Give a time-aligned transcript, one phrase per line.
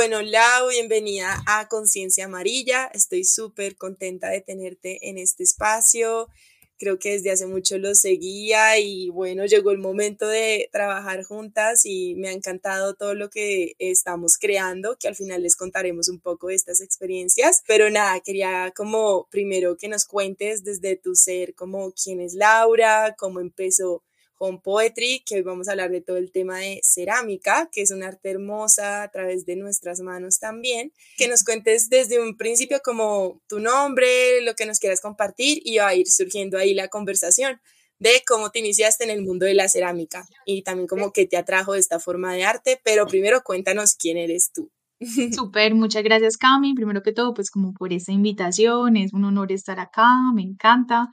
[0.00, 2.90] Bueno, Lau, bienvenida a Conciencia Amarilla.
[2.94, 6.28] Estoy súper contenta de tenerte en este espacio.
[6.78, 11.82] Creo que desde hace mucho lo seguía y bueno, llegó el momento de trabajar juntas
[11.84, 16.18] y me ha encantado todo lo que estamos creando, que al final les contaremos un
[16.18, 17.62] poco de estas experiencias.
[17.66, 23.16] Pero nada, quería como primero que nos cuentes desde tu ser, como quién es Laura,
[23.18, 24.02] cómo empezó
[24.40, 27.90] con Poetry, que hoy vamos a hablar de todo el tema de cerámica, que es
[27.90, 30.94] un arte hermosa a través de nuestras manos también.
[31.18, 35.76] Que nos cuentes desde un principio como tu nombre, lo que nos quieras compartir y
[35.76, 37.60] va a ir surgiendo ahí la conversación
[37.98, 41.36] de cómo te iniciaste en el mundo de la cerámica y también como que te
[41.36, 44.70] atrajo esta forma de arte, pero primero cuéntanos quién eres tú.
[45.36, 46.72] Súper, muchas gracias Cami.
[46.72, 51.10] Primero que todo, pues como por esta invitación, es un honor estar acá, me encanta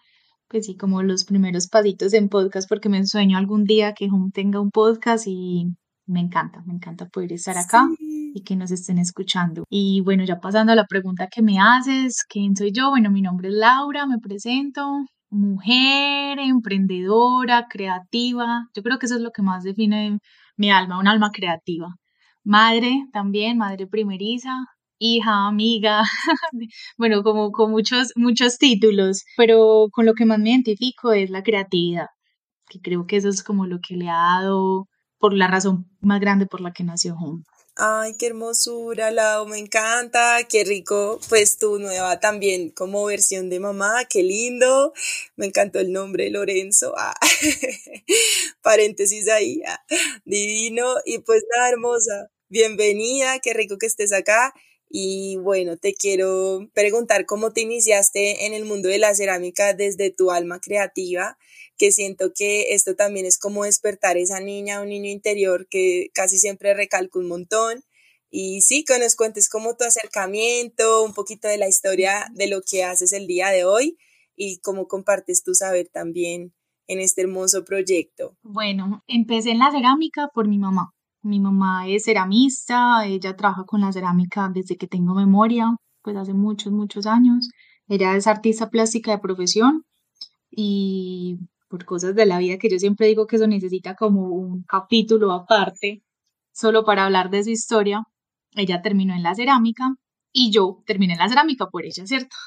[0.50, 4.32] pues sí, como los primeros pasitos en podcast, porque me sueño algún día que Home
[4.34, 5.68] tenga un podcast y
[6.06, 9.64] me encanta, me encanta poder estar acá y que nos estén escuchando.
[9.70, 12.90] Y bueno, ya pasando a la pregunta que me haces, ¿quién soy yo?
[12.90, 18.68] Bueno, mi nombre es Laura, me presento, mujer, emprendedora, creativa.
[18.74, 20.20] Yo creo que eso es lo que más define
[20.56, 21.96] mi alma, un alma creativa.
[22.44, 24.52] Madre también, madre primeriza,
[25.00, 26.04] hija, amiga,
[26.98, 31.44] bueno, como con muchos, muchos títulos, pero con lo que más me identifico es la
[31.44, 32.08] creatividad,
[32.70, 34.88] que creo que eso es como lo que le ha dado
[35.20, 37.44] por la razón más grande por la que nació Home.
[37.80, 43.60] Ay, qué hermosura, Lau, me encanta, qué rico, pues tu nueva también como versión de
[43.60, 44.94] mamá, qué lindo,
[45.36, 47.14] me encantó el nombre Lorenzo, ah,
[48.64, 49.80] paréntesis ahí, ah,
[50.26, 54.56] divino, y pues nada, hermosa, bienvenida, qué rico que estés acá,
[54.90, 60.12] y bueno, te quiero preguntar cómo te iniciaste en el mundo de la cerámica desde
[60.12, 61.38] tu alma creativa,
[61.78, 66.40] que siento que esto también es como despertar esa niña o niño interior que casi
[66.40, 67.84] siempre recalco un montón.
[68.30, 72.62] Y sí, que nos cuentes cómo tu acercamiento, un poquito de la historia de lo
[72.62, 73.98] que haces el día de hoy
[74.36, 76.54] y cómo compartes tu saber también
[76.88, 78.38] en este hermoso proyecto.
[78.42, 80.94] Bueno, empecé en la cerámica por mi mamá.
[81.28, 86.34] Mi mamá es ceramista, ella trabaja con la cerámica desde que tengo memoria, pues hace
[86.34, 87.50] muchos, muchos años.
[87.90, 89.84] Ella es artista plástica de profesión
[90.50, 91.38] y
[91.70, 95.34] por cosas de la vida que yo siempre digo que eso necesita como un capítulo
[95.34, 96.02] aparte,
[96.54, 98.04] solo para hablar de su historia.
[98.56, 99.96] Ella terminó en la cerámica
[100.32, 102.38] y yo terminé en la cerámica por ella, ¿cierto?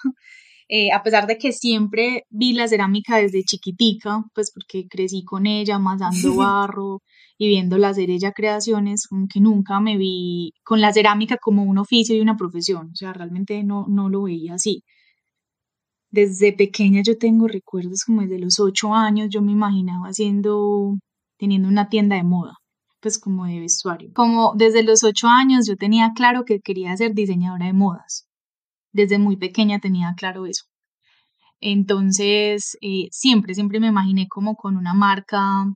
[0.72, 5.46] Eh, a pesar de que siempre vi la cerámica desde chiquitica, pues porque crecí con
[5.46, 7.02] ella, amasando barro
[7.36, 12.14] y viendo hacer ella creaciones, aunque nunca me vi con la cerámica como un oficio
[12.14, 14.84] y una profesión, o sea, realmente no, no lo veía así.
[16.12, 20.94] Desde pequeña yo tengo recuerdos como desde los ocho años, yo me imaginaba haciendo,
[21.36, 22.54] teniendo una tienda de moda
[23.00, 24.10] pues como de vestuario.
[24.14, 28.29] Como desde los ocho años yo tenía claro que quería ser diseñadora de modas
[28.92, 30.64] desde muy pequeña tenía claro eso.
[31.60, 35.66] Entonces, eh, siempre, siempre me imaginé como con una marca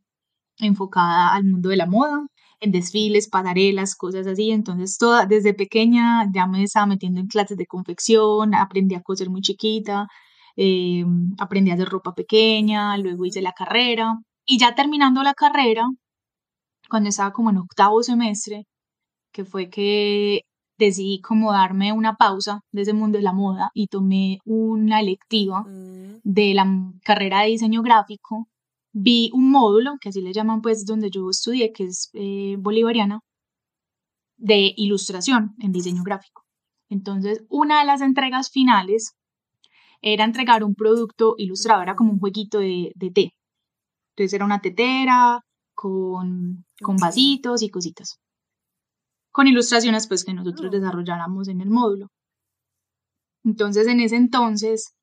[0.59, 2.27] enfocada al mundo de la moda,
[2.61, 4.51] en desfiles, pasarelas, cosas así.
[4.51, 9.31] Entonces, toda, desde pequeña ya me estaba metiendo en clases de confección, aprendí a coser
[9.31, 10.09] muy chiquita,
[10.57, 11.05] eh,
[11.39, 14.15] aprendí a hacer ropa pequeña, luego hice la carrera.
[14.47, 15.87] Y ya terminando la carrera,
[16.89, 18.67] cuando estaba como en octavo semestre,
[19.33, 20.43] que fue que
[20.79, 25.63] decidí como darme una pausa de ese mundo de la moda y tomé una electiva
[25.63, 26.21] mm.
[26.23, 26.67] de la
[27.05, 28.49] carrera de diseño gráfico.
[28.93, 33.21] Vi un módulo, que así le llaman pues donde yo estudié, que es eh, bolivariana,
[34.37, 36.43] de ilustración en diseño gráfico.
[36.89, 39.15] Entonces, una de las entregas finales
[40.03, 43.35] era entregar un producto ilustrado, era como un jueguito de, de té.
[44.11, 45.41] Entonces era una tetera
[45.75, 48.21] con, con vasitos y cositas
[49.35, 50.77] con ilustraciones pues que nosotros mm.
[50.77, 52.07] desarrolláramos en el módulo.
[53.43, 54.95] Entonces en ese entonces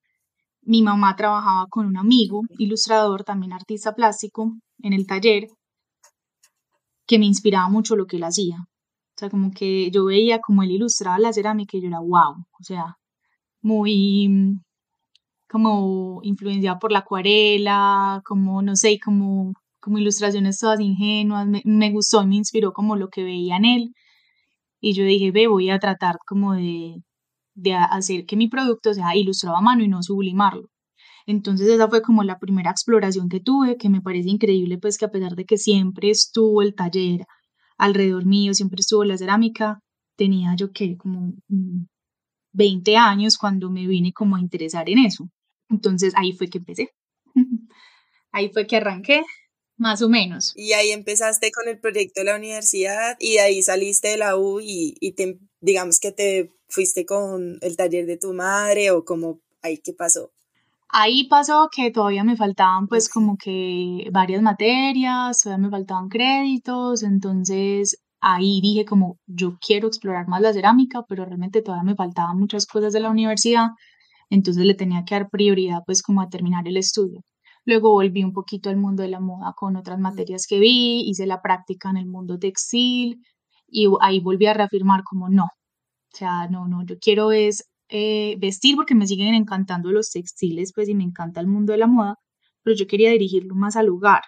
[0.62, 5.48] mi mamá trabajaba con un amigo, ilustrador, también artista plástico, en el taller,
[7.06, 8.56] que me inspiraba mucho lo que él hacía.
[8.60, 12.45] O sea, como que yo veía como él ilustraba la cerámica y yo era wow,
[12.57, 12.95] o sea,
[13.62, 14.56] muy
[15.50, 19.51] como influenciada por la acuarela, como no sé, como
[19.81, 23.66] como ilustraciones todas ingenuas, me, me gustó y me inspiró como lo que veía en
[23.66, 23.94] él.
[24.81, 27.04] Y yo dije, ve, voy a tratar como de,
[27.56, 30.69] de hacer que mi producto sea ilustrado a mano y no sublimarlo.
[31.28, 35.06] Entonces esa fue como la primera exploración que tuve, que me parece increíble, pues que
[35.06, 37.25] a pesar de que siempre estuvo el taller
[37.78, 39.80] alrededor mío, siempre estuvo la cerámica,
[40.18, 41.33] tenía yo que como
[42.54, 45.30] 20 años cuando me vine como a interesar en eso.
[45.69, 46.89] Entonces ahí fue que empecé.
[48.31, 49.24] ahí fue que arranqué,
[49.81, 50.54] más o menos.
[50.56, 54.60] Y ahí empezaste con el proyecto de la universidad y ahí saliste de la U
[54.62, 59.39] y, y te, digamos que te fuiste con el taller de tu madre o como
[59.63, 60.31] ahí qué pasó.
[60.88, 67.01] Ahí pasó que todavía me faltaban pues como que varias materias, todavía me faltaban créditos,
[67.01, 72.38] entonces ahí dije como yo quiero explorar más la cerámica, pero realmente todavía me faltaban
[72.38, 73.69] muchas cosas de la universidad,
[74.30, 77.24] entonces le tenía que dar prioridad pues como a terminar el estudio.
[77.66, 81.25] Luego volví un poquito al mundo de la moda con otras materias que vi, hice
[81.28, 83.22] la práctica en el mundo textil
[83.68, 85.46] y ahí volví a reafirmar como no,
[86.13, 90.72] o sea, no, no, yo quiero es eh, vestir porque me siguen encantando los textiles,
[90.74, 92.16] pues y me encanta el mundo de la moda,
[92.63, 94.22] pero yo quería dirigirlo más al lugar.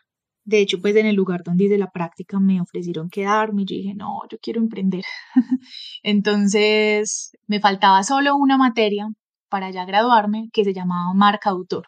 [0.46, 3.76] De hecho, pues en el lugar donde hice la práctica me ofrecieron quedarme y yo
[3.78, 5.04] dije, no, yo quiero emprender.
[6.04, 9.08] Entonces, me faltaba solo una materia
[9.50, 11.88] para ya graduarme que se llamaba marca autor.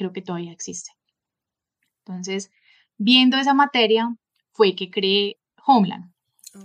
[0.00, 0.92] Creo que todavía existe.
[2.06, 2.50] Entonces,
[2.96, 4.08] viendo esa materia,
[4.50, 5.36] fue que creé
[5.66, 6.10] Homeland,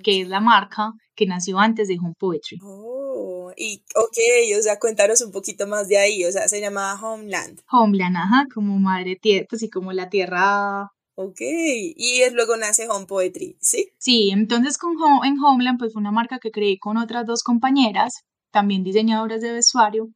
[0.05, 2.59] que es la marca que nació antes de Home Poetry.
[2.63, 6.97] Oh, y ok, o sea, cuéntanos un poquito más de ahí, o sea, se llamaba
[6.97, 7.59] Homeland.
[7.69, 10.93] Homeland, ajá, como madre tierra, pues sí, como la tierra.
[11.15, 13.89] Ok, y luego nace Home Poetry, ¿sí?
[13.97, 17.43] Sí, entonces con Home, en Homeland pues fue una marca que creé con otras dos
[17.43, 18.13] compañeras,
[18.51, 20.07] también diseñadoras de vestuario.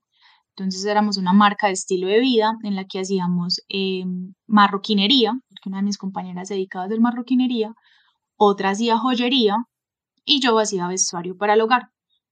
[0.59, 4.03] Entonces éramos una marca de estilo de vida en la que hacíamos eh,
[4.45, 7.73] marroquinería, porque una de mis compañeras se dedicaba a hacer marroquinería,
[8.37, 9.55] otra hacía joyería
[10.25, 11.89] y yo hacía vestuario para el hogar.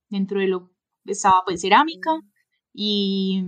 [0.09, 0.71] Dentro de lo
[1.05, 2.19] estaba pues cerámica
[2.73, 3.43] y,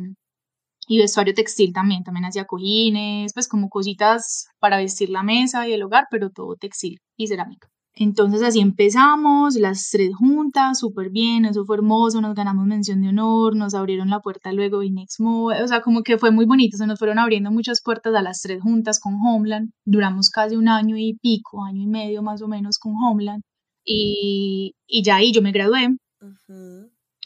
[0.88, 5.74] y vestuario textil también, también hacía cojines, pues como cositas para vestir la mesa y
[5.74, 7.70] el hogar, pero todo textil y cerámica.
[8.02, 13.10] Entonces así empezamos, las tres juntas, súper bien, eso fue hermoso, nos ganamos mención de
[13.10, 16.88] honor, nos abrieron la puerta luego Inexmo, o sea, como que fue muy bonito, se
[16.88, 20.96] nos fueron abriendo muchas puertas a las tres juntas con Homeland, duramos casi un año
[20.98, 23.42] y pico, año y medio más o menos con Homeland,
[23.84, 25.90] y, y ya ahí yo me gradué.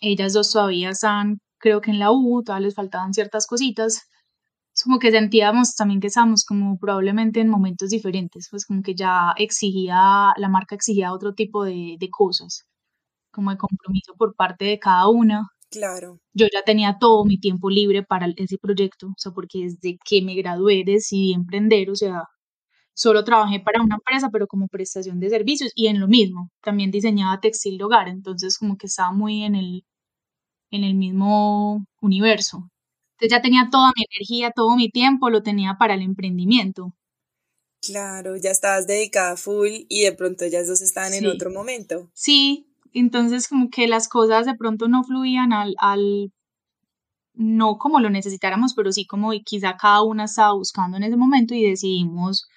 [0.01, 4.01] Ellas dos todavía están, creo que en la U, todavía les faltaban ciertas cositas,
[4.83, 9.33] como que sentíamos también que estábamos como probablemente en momentos diferentes, pues como que ya
[9.37, 12.65] exigía, la marca exigía otro tipo de, de cosas,
[13.31, 15.49] como de compromiso por parte de cada una.
[15.71, 16.19] Claro.
[16.33, 20.21] Yo ya tenía todo mi tiempo libre para ese proyecto, o sea, porque desde que
[20.21, 22.23] me gradué decidí emprender, o sea,
[22.95, 26.91] solo trabajé para una empresa, pero como prestación de servicios y en lo mismo, también
[26.91, 29.85] diseñaba textil de hogar, entonces como que estaba muy en el,
[30.71, 32.69] en el mismo universo.
[33.13, 36.93] Entonces ya tenía toda mi energía, todo mi tiempo, lo tenía para el emprendimiento.
[37.81, 42.09] Claro, ya estabas dedicada full y de pronto ellas dos estaban en otro momento.
[42.13, 46.31] Sí, entonces como que las cosas de pronto no fluían al, al,
[47.33, 51.53] no como lo necesitáramos, pero sí como quizá cada una estaba buscando en ese momento
[51.55, 52.47] y decidimos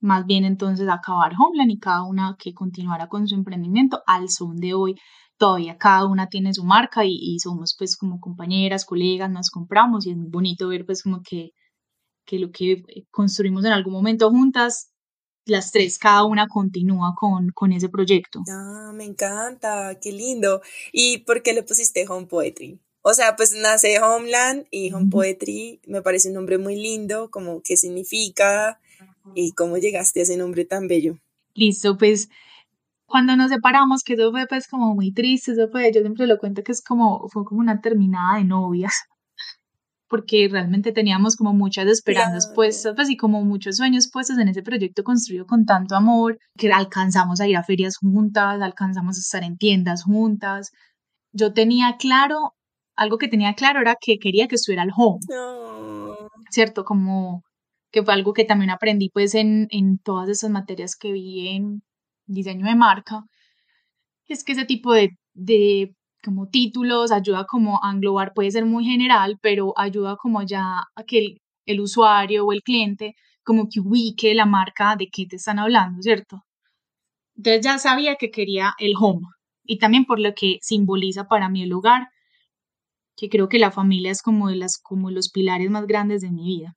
[0.00, 4.56] más bien entonces acabar Homeland y cada una que continuara con su emprendimiento al son
[4.56, 4.94] de hoy
[5.38, 10.10] todavía cada una tiene su marca y, somos pues como compañeras, colegas, nos compramos y
[10.10, 11.52] es muy bonito ver pues como que,
[12.26, 14.90] que lo que construimos en algún momento juntas,
[15.46, 18.40] las tres, cada una continúa con, con ese proyecto.
[18.50, 20.60] Ah, me encanta, qué lindo.
[20.92, 22.80] ¿Y por qué le pusiste Home Poetry?
[23.00, 27.62] O sea, pues nace Homeland y Home Poetry me parece un nombre muy lindo, como
[27.62, 28.80] qué significa
[29.34, 31.18] y cómo llegaste a ese nombre tan bello.
[31.54, 32.28] Listo, pues
[33.08, 36.38] cuando nos separamos, que eso fue pues como muy triste, eso fue, yo siempre lo
[36.38, 38.92] cuento que es como, fue como una terminada de novias,
[40.08, 44.62] porque realmente teníamos como muchas esperanzas puestas, pues y como muchos sueños puestos en ese
[44.62, 49.42] proyecto construido con tanto amor, que alcanzamos a ir a ferias juntas, alcanzamos a estar
[49.42, 50.70] en tiendas juntas.
[51.32, 52.54] Yo tenía claro,
[52.94, 55.20] algo que tenía claro era que quería que estuviera al home,
[56.50, 56.84] ¿cierto?
[56.84, 57.42] Como
[57.90, 61.82] que fue algo que también aprendí pues en, en todas esas materias que vi en,
[62.28, 63.24] diseño de marca,
[64.28, 68.84] es que ese tipo de, de como títulos ayuda como a englobar, puede ser muy
[68.84, 73.80] general, pero ayuda como ya a que el, el usuario o el cliente como que
[73.80, 76.44] ubique la marca de qué te están hablando, ¿cierto?
[77.36, 79.26] Entonces ya sabía que quería el home
[79.64, 82.08] y también por lo que simboliza para mí el hogar,
[83.16, 86.30] que creo que la familia es como de las como los pilares más grandes de
[86.30, 86.74] mi vida.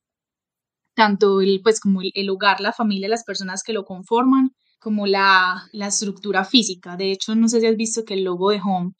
[0.96, 5.70] tanto el, pues como el, hogar, la familia, las personas que lo conforman, como la,
[5.72, 6.98] la estructura física.
[6.98, 8.92] De hecho, no sé si has visto que el logo de Home,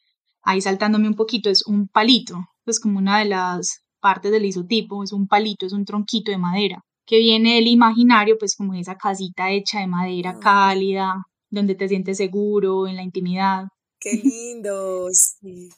[0.44, 5.04] ahí saltándome un poquito, es un palito, pues como una de las partes del isotipo,
[5.04, 8.96] es un palito, es un tronquito de madera, que viene del imaginario, pues como esa
[8.96, 11.16] casita hecha de madera cálida,
[11.50, 13.66] donde te sientes seguro, en la intimidad.
[14.00, 15.08] Qué lindo,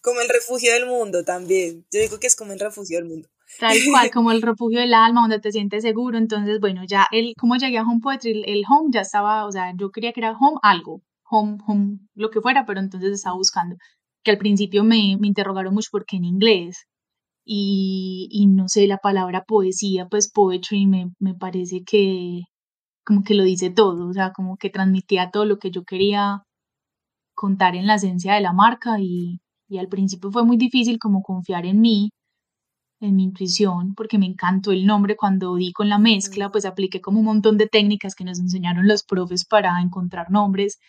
[0.02, 1.86] como el refugio del mundo también.
[1.92, 3.30] Yo digo que es como el refugio del mundo.
[3.60, 6.18] Tal cual, como el refugio del alma, donde te sientes seguro.
[6.18, 9.74] Entonces, bueno, ya el, como llegué a Home Poetry, el, home ya estaba, o sea,
[9.78, 13.76] yo quería que era home algo, home, home, lo que fuera, pero entonces estaba buscando.
[14.24, 16.86] Que al principio me, me interrogaron mucho porque en inglés.
[17.46, 22.44] Y, y no sé, la palabra poesía, pues poetry me, me parece que
[23.06, 26.44] como que lo dice todo, o sea, como que transmitía todo lo que yo quería
[27.36, 31.22] contar en la esencia de la marca y, y al principio fue muy difícil como
[31.22, 32.12] confiar en mí,
[33.04, 37.02] en mi intuición, porque me encantó el nombre cuando di con la mezcla, pues apliqué
[37.02, 40.80] como un montón de técnicas que nos enseñaron los profes para encontrar nombres.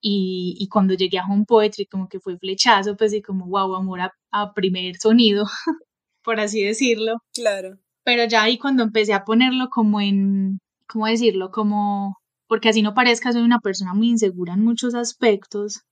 [0.00, 3.74] Y, y cuando llegué a Home Poetry, como que fue flechazo, pues y como, wow,
[3.76, 5.44] amor a, a primer sonido,
[6.22, 7.22] por así decirlo.
[7.32, 7.78] Claro.
[8.04, 10.58] Pero ya ahí cuando empecé a ponerlo como en,
[10.88, 11.50] ¿cómo decirlo?
[11.50, 12.16] Como,
[12.48, 15.82] porque así no parezca, soy una persona muy insegura en muchos aspectos.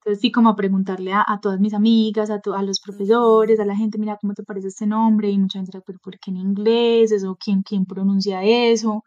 [0.00, 3.76] Entonces fui como a preguntarle a, todas mis amigas, a, a los profesores, a la
[3.76, 5.30] gente, mira, ¿cómo te parece este nombre?
[5.30, 7.12] Y mucha gente era, pero ¿por qué en inglés?
[7.12, 7.36] ¿Eso?
[7.38, 9.04] ¿Quién, quién pronuncia eso?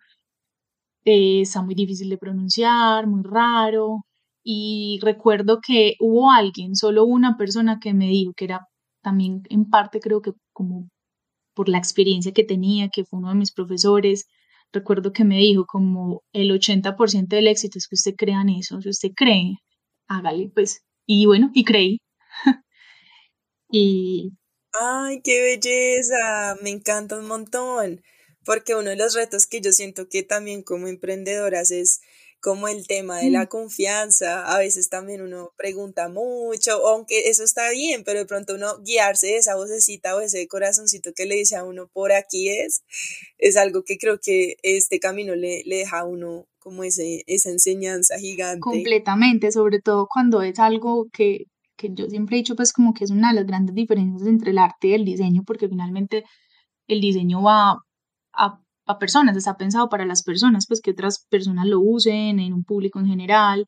[1.06, 4.06] Eh, está muy difícil de pronunciar, muy raro.
[4.44, 8.68] Y recuerdo que hubo alguien, solo una persona que me dijo que era
[9.02, 10.90] también en parte creo que como
[11.56, 14.28] por la experiencia que tenía, que fue uno de mis profesores,
[14.74, 18.82] recuerdo que me dijo como el 80% del éxito es que usted crea en eso,
[18.82, 19.58] si usted cree,
[20.17, 20.84] hágale, pues.
[21.05, 22.00] Y bueno, y creí.
[23.70, 24.32] y...
[24.74, 28.01] Ay, qué belleza, me encanta un montón,
[28.43, 32.01] porque uno de los retos que yo siento que también como emprendedoras es
[32.43, 33.48] como el tema de la mm.
[33.48, 38.79] confianza, a veces también uno pregunta mucho, aunque eso está bien, pero de pronto uno
[38.79, 42.84] guiarse de esa vocecita o ese corazoncito que le dice a uno por aquí es,
[43.38, 47.50] es algo que creo que este camino le, le deja a uno como ese, esa
[47.50, 48.62] enseñanza gigante.
[48.62, 53.03] Completamente, sobre todo cuando es algo que, que yo siempre he dicho pues como que
[53.03, 56.24] es una de las grandes diferencias entre el arte y el diseño, porque finalmente
[56.88, 57.77] el diseño va
[58.34, 62.53] a a personas, está pensado para las personas, pues que otras personas lo usen en
[62.53, 63.65] un público en general.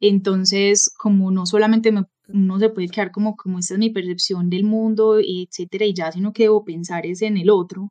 [0.00, 1.92] Entonces, como no solamente
[2.28, 6.12] uno se puede quedar como, como esta es mi percepción del mundo, etcétera, y ya,
[6.12, 7.90] sino que debo pensar es en el otro.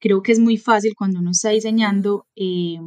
[0.00, 2.78] Creo que es muy fácil cuando uno está diseñando eh,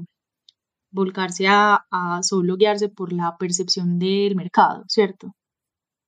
[0.95, 5.33] volcarse a, a solo guiarse por la percepción del mercado, ¿cierto?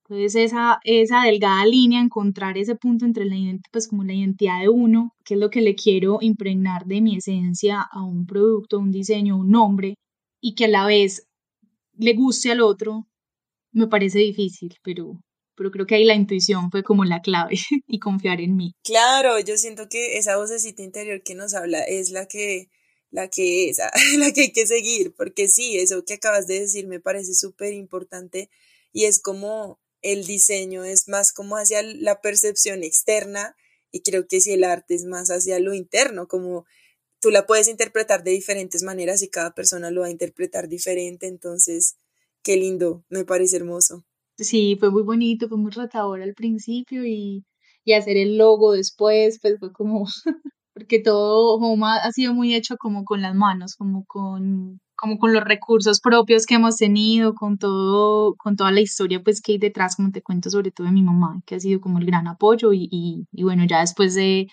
[0.08, 3.36] Entonces esa, esa delgada línea, encontrar ese punto entre la,
[3.70, 7.16] pues como la identidad de uno, que es lo que le quiero impregnar de mi
[7.16, 9.96] esencia a un producto, un diseño, un nombre,
[10.40, 11.28] y que a la vez
[11.98, 13.06] le guste al otro,
[13.72, 15.20] me parece difícil, pero,
[15.54, 18.72] pero creo que ahí la intuición fue como la clave y confiar en mí.
[18.82, 22.68] Claro, yo siento que esa vocecita interior que nos habla es la que
[23.10, 23.78] la que es,
[24.18, 27.72] la que hay que seguir, porque sí, eso que acabas de decir me parece súper
[27.72, 28.50] importante
[28.92, 33.56] y es como el diseño es más como hacia la percepción externa
[33.90, 36.66] y creo que si el arte es más hacia lo interno, como
[37.20, 41.26] tú la puedes interpretar de diferentes maneras y cada persona lo va a interpretar diferente,
[41.26, 41.96] entonces,
[42.42, 44.04] qué lindo, me parece hermoso.
[44.36, 47.44] Sí, fue muy bonito, fue muy retador al principio y,
[47.84, 50.06] y hacer el logo después, pues fue como,
[50.78, 55.32] porque todo Homa ha sido muy hecho como con las manos, como con como con
[55.32, 59.58] los recursos propios que hemos tenido, con todo, con toda la historia pues que hay
[59.58, 62.26] detrás, como te cuento sobre todo de mi mamá, que ha sido como el gran
[62.26, 64.48] apoyo y, y, bueno, ya después de,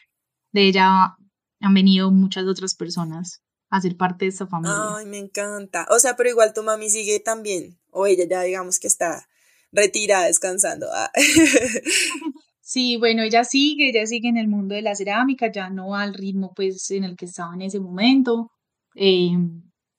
[0.51, 1.15] de ella
[1.61, 3.41] han venido muchas otras personas
[3.71, 4.97] a ser parte de esta familia.
[4.97, 5.87] Ay, me encanta.
[5.89, 9.27] O sea, pero igual tu mami sigue también, o ella ya digamos que está
[9.71, 10.87] retirada, descansando.
[10.93, 11.11] Ah.
[12.67, 16.15] Sí, bueno, ella sigue, ella sigue en el mundo de la cerámica, ya no al
[16.15, 18.49] ritmo pues en el que estaba en ese momento.
[18.95, 19.37] Eh,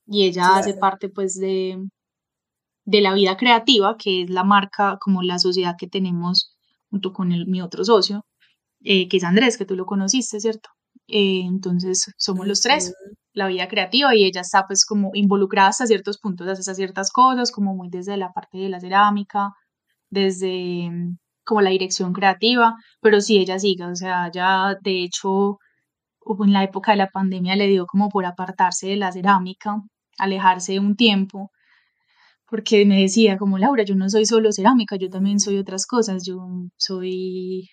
[0.06, 1.78] y ella hace parte pues de,
[2.84, 6.56] de la vida creativa, que es la marca, como la sociedad que tenemos
[6.90, 8.26] junto con el, mi otro socio,
[8.82, 10.70] eh, que es Andrés, que tú lo conociste, ¿cierto?
[11.06, 12.92] Eh, entonces somos los tres,
[13.32, 17.52] la vida creativa, y ella está pues como involucrada hasta ciertos puntos, hace ciertas cosas,
[17.52, 19.52] como muy desde la parte de la cerámica,
[20.10, 20.90] desde
[21.46, 25.58] como la dirección creativa, pero sí ella sigue, o sea, ya de hecho
[26.40, 29.82] en la época de la pandemia le dio como por apartarse de la cerámica
[30.18, 31.50] alejarse un tiempo,
[32.48, 36.24] porque me decía como Laura, yo no soy solo cerámica, yo también soy otras cosas,
[36.26, 36.38] yo
[36.76, 37.68] soy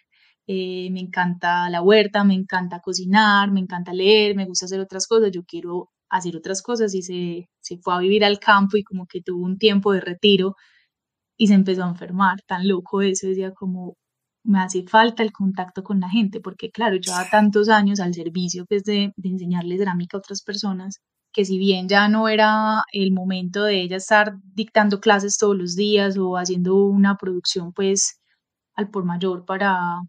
[0.48, 5.08] eh, me encanta la huerta, me encanta cocinar, me encanta leer, me gusta hacer otras
[5.08, 8.84] cosas, yo quiero hacer otras cosas y se, se fue a vivir al campo y
[8.84, 10.56] como que tuvo un tiempo de retiro
[11.38, 13.96] y se empezó a enfermar, tan loco eso, decía como,
[14.44, 18.66] me hace falta el contacto con la gente, porque claro, lleva tantos años al servicio
[18.68, 21.00] pues, de, de enseñarle cerámica a otras personas,
[21.34, 25.75] que si bien ya no era el momento de ella estar dictando clases todos los
[25.75, 28.20] días o haciendo una producción pues
[28.75, 30.00] al por mayor para,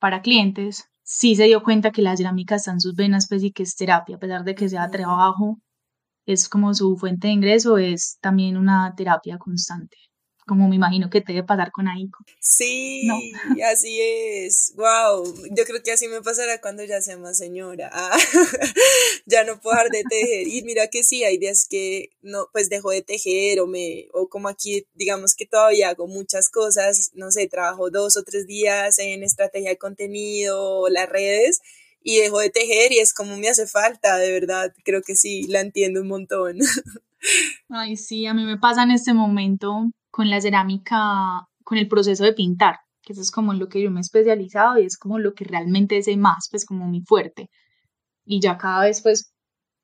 [0.00, 3.52] para clientes, sí se dio cuenta que la cerámica está en sus venas pues y
[3.52, 5.58] que es terapia, a pesar de que sea trabajo,
[6.26, 9.96] es como su fuente de ingreso, es también una terapia constante
[10.48, 12.24] como me imagino que te debe pasar con Aiko.
[12.40, 13.08] Sí,
[13.64, 14.72] así es.
[14.74, 17.90] Wow, yo creo que así me pasará cuando ya sea más señora.
[18.00, 18.16] Ah,
[19.26, 20.46] ya no puedo dejar de tejer.
[20.46, 24.28] Y mira que sí, hay días que no, pues dejo de tejer o me, o
[24.28, 28.98] como aquí, digamos que todavía hago muchas cosas, no sé, trabajo dos o tres días
[28.98, 31.60] en estrategia de contenido o las redes
[32.02, 34.72] y dejo de tejer y es como me hace falta, de verdad.
[34.84, 36.58] Creo que sí, la entiendo un montón.
[37.68, 42.24] Ay, sí, a mí me pasa en este momento con la cerámica, con el proceso
[42.24, 45.18] de pintar, que eso es como lo que yo me he especializado y es como
[45.18, 47.50] lo que realmente sé más, pues como mi fuerte.
[48.24, 49.32] Y ya cada vez pues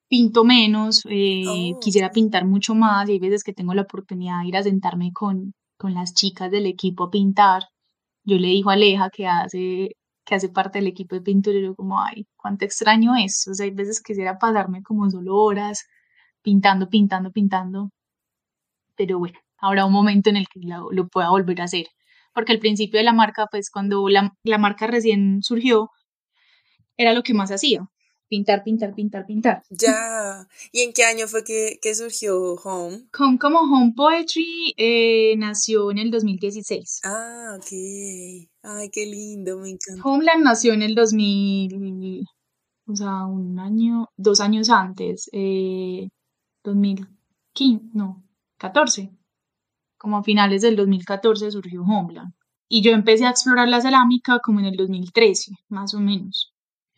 [0.08, 1.80] pinto menos, eh, oh.
[1.80, 5.12] quisiera pintar mucho más y hay veces que tengo la oportunidad de ir a sentarme
[5.12, 7.64] con, con las chicas del equipo a pintar.
[8.24, 9.90] Yo le digo a Aleja que hace
[10.24, 13.50] que hace parte del equipo de pintura y yo como, ay, cuánto extraño eso.
[13.50, 15.84] O sea, hay veces quisiera pasarme como solo horas
[16.42, 17.90] pintando, pintando, pintando.
[18.96, 21.86] Pero bueno, habrá un momento en el que lo, pueda volver a hacer.
[22.34, 25.90] Porque al principio de la marca, pues cuando la, marca recién surgió,
[26.96, 27.88] era lo que más hacía.
[28.28, 29.62] Pintar, pintar, pintar, pintar.
[29.70, 30.46] Ya.
[30.72, 33.06] ¿Y en qué año fue que, surgió Home?
[33.18, 37.00] Home como Home Poetry eh, nació en el 2016.
[37.04, 38.48] Ah, ok.
[38.62, 40.02] Ay, qué lindo, me encanta.
[40.02, 42.26] Homeland nació en el 2000,
[42.86, 46.08] o sea, un año, dos años antes, eh,
[46.64, 48.24] 2015, no,
[48.58, 49.12] 14
[50.04, 52.34] como a finales del 2014 surgió Homeland.
[52.68, 56.53] Y yo empecé a explorar la cerámica como en el 2013, más o menos.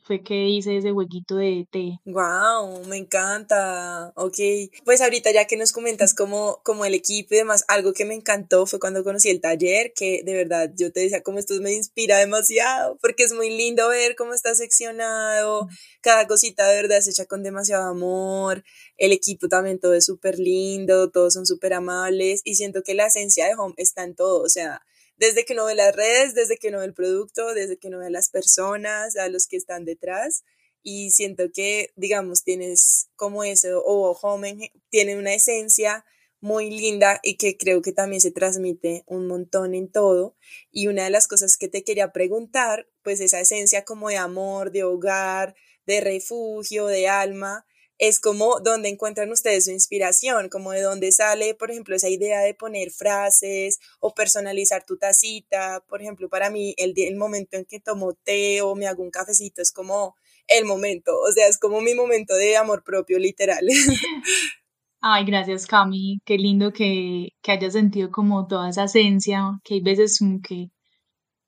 [0.06, 1.98] Fue que hice ese huequito de té.
[2.04, 4.12] Wow, me encanta.
[4.14, 4.36] Ok.
[4.84, 8.14] Pues ahorita ya que nos comentas como, como el equipo y demás, algo que me
[8.14, 11.72] encantó fue cuando conocí el taller, que de verdad yo te decía como esto me
[11.72, 15.66] inspira demasiado, porque es muy lindo ver cómo está seccionado,
[16.02, 18.62] cada cosita de verdad es hecha con demasiado amor,
[18.98, 23.06] el equipo también todo es súper lindo, todos son súper amables y siento que la
[23.06, 24.82] esencia de Home está en todo, o sea,
[25.16, 27.98] desde que uno ve las redes, desde que uno ve el producto, desde que uno
[27.98, 30.44] ve las personas, a los que están detrás
[30.88, 36.04] y siento que, digamos, tienes como eso, o Home tiene una esencia
[36.38, 40.36] muy linda y que creo que también se transmite un montón en todo.
[40.70, 44.70] Y una de las cosas que te quería preguntar, pues esa esencia como de amor,
[44.70, 47.65] de hogar, de refugio, de alma,
[47.98, 52.40] es como donde encuentran ustedes su inspiración, como de dónde sale, por ejemplo, esa idea
[52.40, 55.82] de poner frases o personalizar tu tacita.
[55.88, 59.10] Por ejemplo, para mí, el, el momento en que tomo té o me hago un
[59.10, 60.14] cafecito es como
[60.48, 63.66] el momento, o sea, es como mi momento de amor propio, literal.
[65.00, 66.20] Ay, gracias, Cami.
[66.24, 70.68] Qué lindo que, que hayas sentido como toda esa esencia, que hay veces como que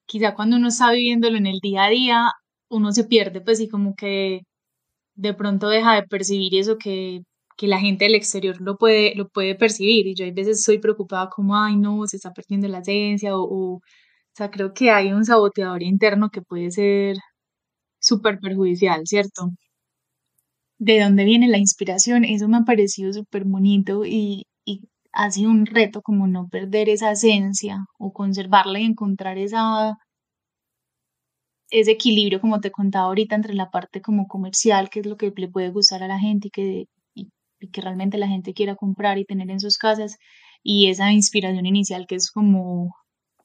[0.06, 2.32] quizá cuando uno está viviéndolo en el día a día,
[2.68, 4.42] uno se pierde, pues, y como que
[5.18, 7.22] de pronto deja de percibir eso que,
[7.56, 10.06] que la gente del exterior lo puede, lo puede percibir.
[10.06, 13.42] Y yo a veces estoy preocupada como, ay, no, se está perdiendo la esencia o,
[13.76, 13.80] o,
[14.34, 17.16] sea, creo que hay un saboteador interno que puede ser
[18.00, 19.50] súper perjudicial, ¿cierto?
[20.78, 22.24] ¿De dónde viene la inspiración?
[22.24, 26.88] Eso me ha parecido súper bonito y, y ha sido un reto como no perder
[26.88, 29.96] esa esencia o conservarla y encontrar esa
[31.70, 35.32] ese equilibrio, como te contaba ahorita, entre la parte como comercial, que es lo que
[35.36, 37.30] le puede gustar a la gente y que, y,
[37.70, 40.16] que realmente la gente quiera comprar y tener en sus casas,
[40.62, 42.94] y esa inspiración inicial que es como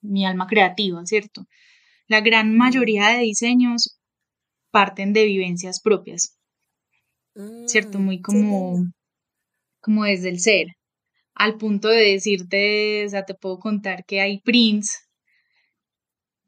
[0.01, 1.45] mi alma creativa, ¿cierto?
[2.07, 3.99] La gran mayoría de diseños
[4.71, 6.38] parten de vivencias propias,
[7.67, 7.99] ¿cierto?
[7.99, 8.86] Muy mm, como,
[9.81, 10.67] como desde el ser,
[11.36, 15.02] al punto de decirte, o sea, te puedo contar que hay prints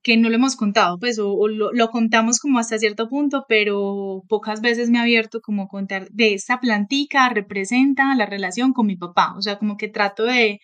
[0.05, 4.61] que no lo hemos contado, pues, o, lo, contamos como hasta cierto punto, pero pocas
[4.61, 9.33] veces me ha abierto como contar de esta plantica representa la relación con mi papá,
[9.35, 10.59] o sea, como que trato de,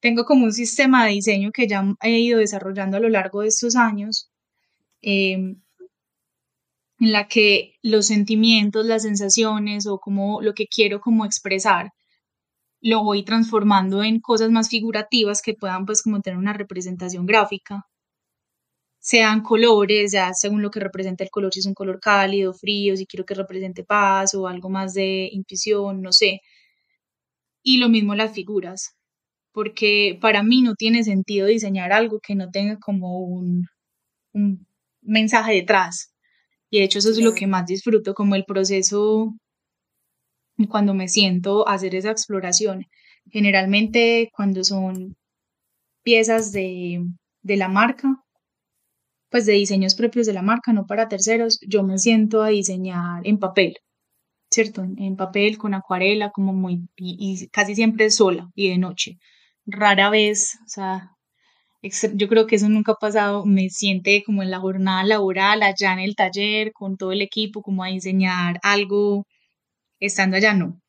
[0.00, 3.48] tengo como un sistema de diseño que ya he ido desarrollando a lo largo de
[3.48, 4.30] estos años,
[5.02, 5.62] em,
[7.00, 11.90] en la que los sentimientos, las sensaciones o como lo que quiero como expresar,
[12.80, 17.86] lo voy transformando en cosas más figurativas que puedan pues como tener una representación gráfica
[19.06, 22.96] sean colores, ya según lo que representa el color, si es un color cálido, frío,
[22.96, 26.40] si quiero que represente paz o algo más de intuición, no sé.
[27.62, 28.96] Y lo mismo las figuras,
[29.52, 33.66] porque para mí no tiene sentido diseñar algo que no tenga como un,
[34.34, 34.66] un
[35.02, 36.12] mensaje detrás.
[36.70, 39.34] Y de hecho eso es lo que más disfruto, como el proceso
[40.68, 42.86] cuando me siento a hacer esa exploración.
[43.30, 45.16] Generalmente cuando son
[46.02, 47.04] piezas de,
[47.42, 48.25] de la marca,
[49.30, 53.26] pues de diseños propios de la marca, no para terceros, yo me siento a diseñar
[53.26, 53.76] en papel,
[54.50, 54.82] ¿cierto?
[54.82, 59.18] En, papel, con acuarela, como muy, y, casi siempre sola y de noche.
[59.66, 61.10] Rara vez, o sea,
[62.14, 65.92] yo creo que eso nunca ha pasado, me siente como en la jornada laboral, allá
[65.92, 69.26] en el taller, con todo el equipo, como a diseñar algo,
[70.00, 70.80] estando allá no,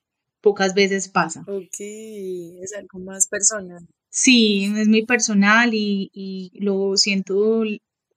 [0.42, 1.42] pocas veces pasa.
[1.48, 3.88] Ok, es algo más personal.
[4.10, 7.64] Sí, es muy personal y, y lo siento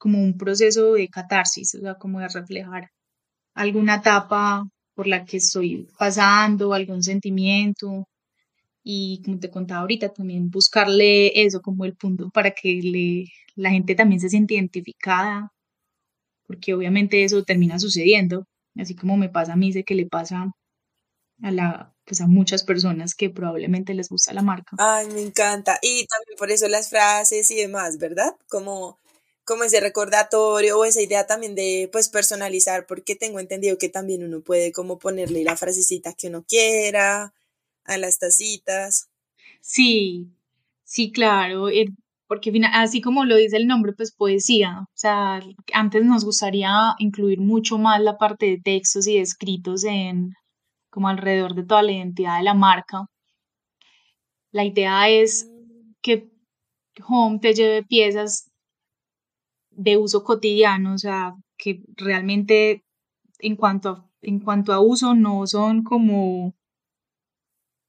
[0.00, 2.88] como un proceso de catarsis, o sea, como de reflejar
[3.54, 8.08] alguna etapa por la que estoy pasando, algún sentimiento.
[8.82, 13.70] Y como te contaba ahorita, también buscarle eso como el punto para que le, la
[13.70, 15.52] gente también se sienta identificada,
[16.46, 20.50] porque obviamente eso termina sucediendo, así como me pasa a mí, sé que le pasa
[21.42, 24.76] a la pues a muchas personas que probablemente les gusta la marca.
[24.78, 25.78] Ay, me encanta.
[25.80, 28.34] Y también por eso las frases y demás, ¿verdad?
[28.48, 28.98] Como
[29.44, 34.24] como ese recordatorio o esa idea también de pues personalizar, porque tengo entendido que también
[34.24, 37.34] uno puede como ponerle la frasecita que uno quiera
[37.84, 39.08] a las tacitas.
[39.60, 40.28] Sí,
[40.84, 41.86] sí, claro, eh,
[42.26, 45.40] porque así como lo dice el nombre, pues poesía, o sea,
[45.72, 50.34] antes nos gustaría incluir mucho más la parte de textos y de escritos en
[50.90, 53.06] como alrededor de toda la identidad de la marca.
[54.52, 55.92] La idea es mm.
[56.02, 56.30] que
[57.08, 58.49] Home te lleve piezas
[59.70, 62.84] de uso cotidiano, o sea, que realmente
[63.38, 66.54] en cuanto a, en cuanto a uso no son como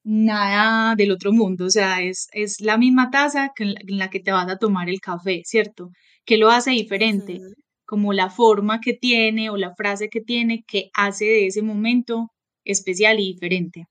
[0.03, 4.19] nada del otro mundo, o sea, es, es la misma taza que en, la, que
[4.19, 5.91] te vas a tomar el café, ¿cierto?
[6.25, 7.39] Que lo hace diferente,
[7.85, 12.31] como la forma que tiene o la frase que tiene que hace de ese momento
[12.63, 13.85] especial y diferente.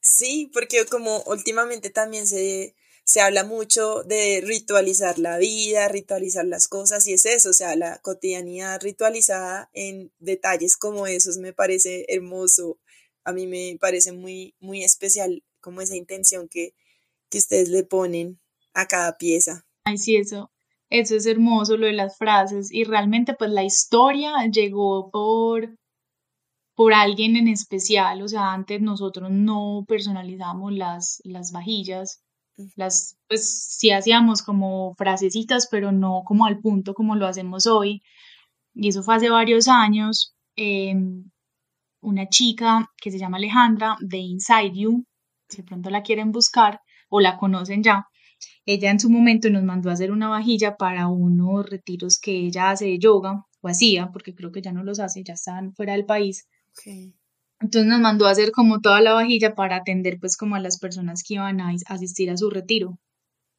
[0.00, 6.68] Sí, porque como últimamente también se, se habla mucho de ritualizar la vida, ritualizar las
[6.68, 12.06] cosas y es eso, o sea, la cotidianidad ritualizada en detalles como esos me parece
[12.08, 12.78] hermoso,
[13.24, 16.74] a mí me parece muy, muy especial como esa intención que,
[17.28, 18.40] que ustedes le ponen
[18.74, 19.64] a cada pieza.
[19.84, 20.50] Ay, sí, eso,
[20.90, 25.76] eso es hermoso, lo de las frases y realmente pues la historia llegó por
[26.74, 32.22] por alguien en especial, o sea, antes nosotros no personalizamos las, las vajillas,
[32.76, 38.02] las, pues sí hacíamos como frasecitas, pero no como al punto como lo hacemos hoy.
[38.74, 40.34] Y eso fue hace varios años.
[40.56, 41.30] Em,
[42.02, 45.04] una chica que se llama Alejandra de Inside You,
[45.48, 48.06] si de pronto la quieren buscar o la conocen ya,
[48.66, 52.70] ella en su momento nos mandó a hacer una vajilla para unos retiros que ella
[52.70, 55.92] hace de yoga o hacía, porque creo que ya no los hace, ya están fuera
[55.92, 56.48] del país.
[57.62, 60.78] Entonces nos mandó a hacer como toda la vajilla para atender pues como a las
[60.78, 62.98] personas que iban a asistir a su retiro.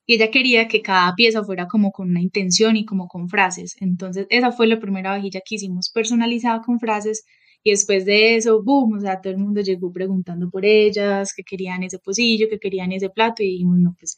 [0.08, 3.76] Y ella quería que cada pieza fuera como con una intención y como con frases.
[3.80, 7.26] Entonces esa fue la primera vajilla que hicimos personalizada con frases
[7.64, 11.44] y después de eso, boom, o sea, todo el mundo llegó preguntando por ellas, que
[11.44, 14.18] querían ese pocillo, que querían ese plato y dijimos, no, pues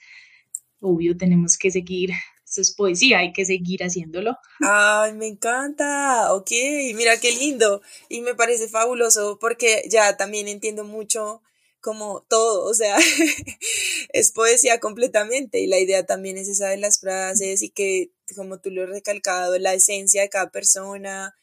[0.82, 2.12] obvio tenemos que seguir
[2.46, 4.38] esto es poesía, hay que seguir haciéndolo.
[4.62, 6.52] Ay, me encanta, ok,
[6.94, 11.42] mira qué lindo y me parece fabuloso porque ya también entiendo mucho
[11.82, 12.98] como todo, o sea,
[14.10, 18.60] es poesía completamente y la idea también es esa de las frases y que, como
[18.60, 21.36] tú lo has recalcado, la esencia de cada persona,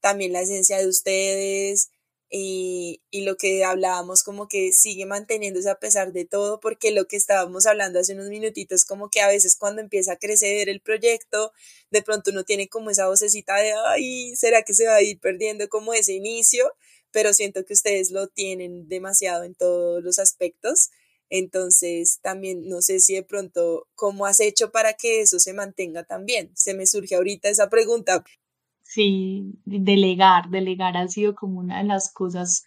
[0.00, 1.90] también la esencia de ustedes,
[2.30, 7.06] y, y, lo que hablábamos como que sigue manteniéndose a pesar de todo, porque lo
[7.06, 10.80] que estábamos hablando hace unos minutitos, como que a veces cuando empieza a crecer el
[10.80, 11.52] proyecto,
[11.90, 15.18] de pronto uno tiene como esa vocecita de, ay, ¿será que se va a ir
[15.18, 16.72] perdiendo como ese inicio?
[17.10, 20.90] Pero siento que ustedes lo tienen demasiado en todos los aspectos.
[21.30, 26.04] Entonces, también no sé si de pronto, ¿cómo has hecho para que eso se mantenga
[26.04, 26.52] también?
[26.56, 28.24] Se me surge ahorita esa pregunta.
[28.92, 32.64] Sí, delegar, delegar ha sido como una de las cosas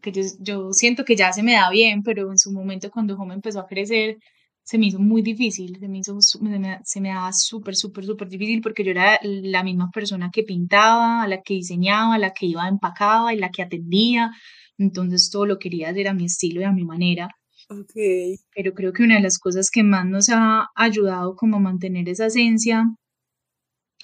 [0.00, 3.16] que yo, yo siento que ya se me da bien, pero en su momento cuando
[3.16, 4.16] Home empezó a crecer,
[4.62, 8.04] se me hizo muy difícil, se me, hizo, se me, se me daba súper, súper,
[8.04, 12.46] súper difícil porque yo era la misma persona que pintaba, la que diseñaba, la que
[12.46, 14.30] iba empacaba y la que atendía,
[14.78, 17.28] entonces todo lo quería hacer a mi estilo y a mi manera.
[17.68, 18.36] Okay.
[18.54, 22.08] Pero creo que una de las cosas que más nos ha ayudado como a mantener
[22.08, 22.84] esa esencia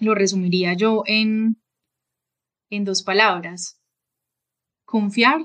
[0.03, 1.57] lo resumiría yo en,
[2.71, 3.79] en dos palabras,
[4.85, 5.41] confiar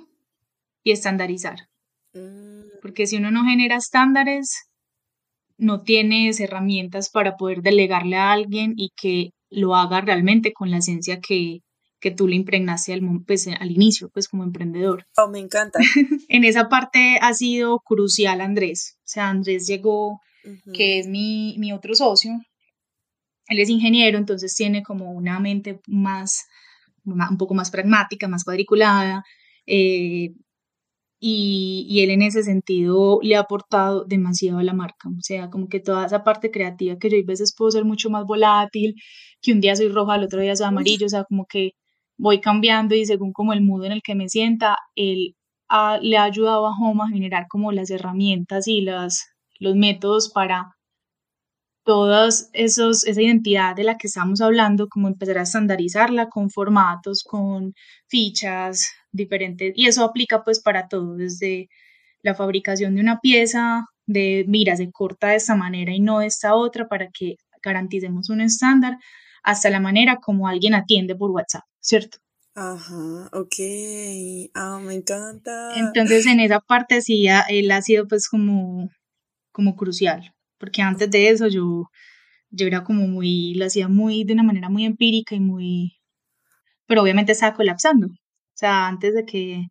[0.84, 1.68] y estandarizar.
[2.14, 2.80] Mm.
[2.82, 4.68] Porque si uno no genera estándares,
[5.58, 10.78] no tienes herramientas para poder delegarle a alguien y que lo haga realmente con la
[10.78, 11.60] esencia que,
[12.00, 15.06] que tú le impregnaste al, pues, al inicio, pues como emprendedor.
[15.18, 15.80] Oh, me encanta.
[16.30, 18.98] en esa parte ha sido crucial Andrés.
[19.00, 20.20] O sea, Andrés llegó,
[20.74, 22.32] que es mi, mi otro socio.
[23.50, 26.46] Él es ingeniero, entonces tiene como una mente más,
[27.06, 29.24] un poco más pragmática, más cuadriculada.
[29.66, 30.34] Eh,
[31.20, 35.10] y, y, él en ese sentido le ha aportado demasiado a la marca.
[35.10, 38.10] O sea, como que toda esa parte creativa que yo a veces puedo ser mucho
[38.10, 38.96] más volátil,
[39.42, 41.72] que un día soy roja, al otro día soy amarillo, o sea, como que
[42.18, 45.36] voy cambiando y según como el mood en el que me sienta, él
[46.02, 49.26] le ha ayudado a Home a generar como las herramientas y las,
[49.60, 50.77] los métodos para
[51.88, 57.24] todas esos, esa identidad de la que estamos hablando, como empezar a estandarizarla con formatos,
[57.24, 57.74] con
[58.08, 61.70] fichas diferentes, y eso aplica pues para todo, desde
[62.22, 66.28] la fabricación de una pieza, de mira, se corta de esta manera y no de
[66.28, 68.98] esta otra para que garanticemos un estándar,
[69.42, 72.18] hasta la manera como alguien atiende por WhatsApp, ¿cierto?
[72.54, 73.56] Ajá, ok.
[74.56, 75.74] Ah, me encanta.
[75.78, 78.90] Entonces, en esa parte sí, él ha sido pues como,
[79.54, 81.86] como crucial, porque antes de eso yo,
[82.50, 85.94] yo era como muy, lo hacía muy, de una manera muy empírica y muy,
[86.88, 88.08] pero obviamente estaba colapsando.
[88.08, 89.68] O sea, antes de que,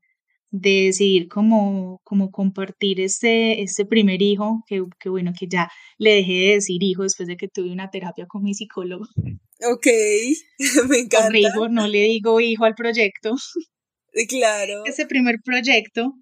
[0.51, 5.69] de decidir cómo, cómo compartir este, este primer hijo, que, que, bueno, que ya
[5.99, 9.07] le dejé de decir hijo después de que tuve una terapia con mi psicólogo.
[9.65, 9.87] Ok,
[10.89, 11.27] me encanta.
[11.27, 13.35] Corrijo, no le digo hijo al proyecto.
[14.29, 14.85] Claro.
[14.87, 16.15] Ese primer proyecto,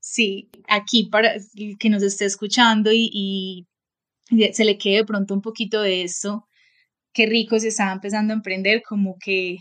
[0.00, 1.34] sí, aquí para
[1.78, 3.66] que nos esté escuchando y, y,
[4.52, 6.46] se le quede de pronto un poquito de esto,
[7.12, 9.58] qué rico se estaba empezando a emprender, como que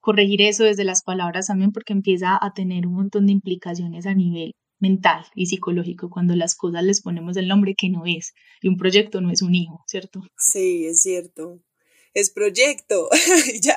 [0.00, 4.14] corregir eso desde las palabras también porque empieza a tener un montón de implicaciones a
[4.14, 8.68] nivel mental y psicológico cuando las cosas les ponemos el nombre que no es y
[8.68, 10.20] un proyecto no es un hijo, ¿cierto?
[10.36, 11.60] Sí, es cierto.
[12.14, 13.08] Es proyecto,
[13.62, 13.76] ya.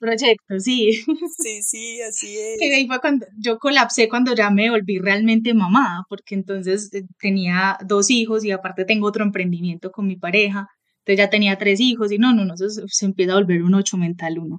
[0.00, 1.04] Proyecto, sí.
[1.38, 2.60] Sí, sí, así es.
[2.60, 7.04] Y ahí fue cuando yo colapsé cuando ya me volví realmente mamá, porque entonces eh,
[7.20, 10.68] tenía dos hijos y aparte tengo otro emprendimiento con mi pareja,
[11.00, 13.74] entonces ya tenía tres hijos y no, no, no, se, se empieza a volver un
[13.74, 14.58] ocho mental uno.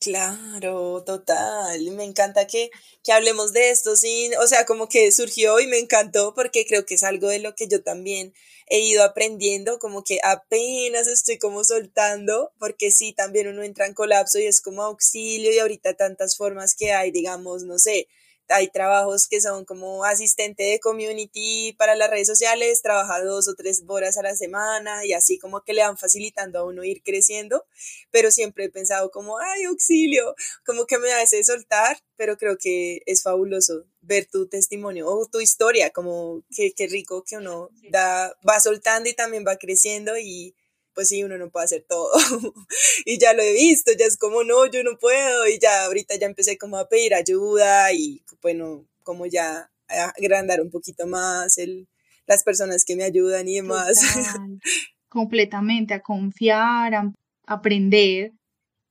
[0.00, 1.90] Claro, total.
[1.92, 2.70] Me encanta que,
[3.02, 4.30] que hablemos de esto, sí.
[4.40, 7.54] O sea, como que surgió y me encantó porque creo que es algo de lo
[7.56, 8.32] que yo también
[8.68, 13.94] he ido aprendiendo, como que apenas estoy como soltando, porque sí, también uno entra en
[13.94, 18.06] colapso y es como auxilio y ahorita tantas formas que hay, digamos, no sé,
[18.48, 23.54] hay trabajos que son como asistente de community para las redes sociales, trabaja dos o
[23.54, 27.02] tres horas a la semana y así como que le van facilitando a uno ir
[27.02, 27.66] creciendo,
[28.10, 30.34] pero siempre he pensado como, ay, auxilio,
[30.64, 35.40] como que me hace soltar, pero creo que es fabuloso ver tu testimonio o tu
[35.40, 40.54] historia, como que, qué rico que uno da, va soltando y también va creciendo y
[40.98, 42.10] pues sí, uno no puede hacer todo.
[43.06, 45.46] y ya lo he visto, ya es como, no, yo no puedo.
[45.46, 50.60] Y ya ahorita ya empecé como a pedir ayuda y bueno, como ya a agrandar
[50.60, 51.86] un poquito más el,
[52.26, 54.00] las personas que me ayudan y demás.
[55.08, 57.12] Completamente, a confiar, a
[57.46, 58.32] aprender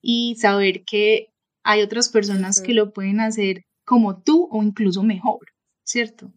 [0.02, 1.34] y saber que
[1.66, 5.46] hay otras personas que lo pueden hacer como tú o incluso mejor,
[5.84, 6.32] ¿cierto?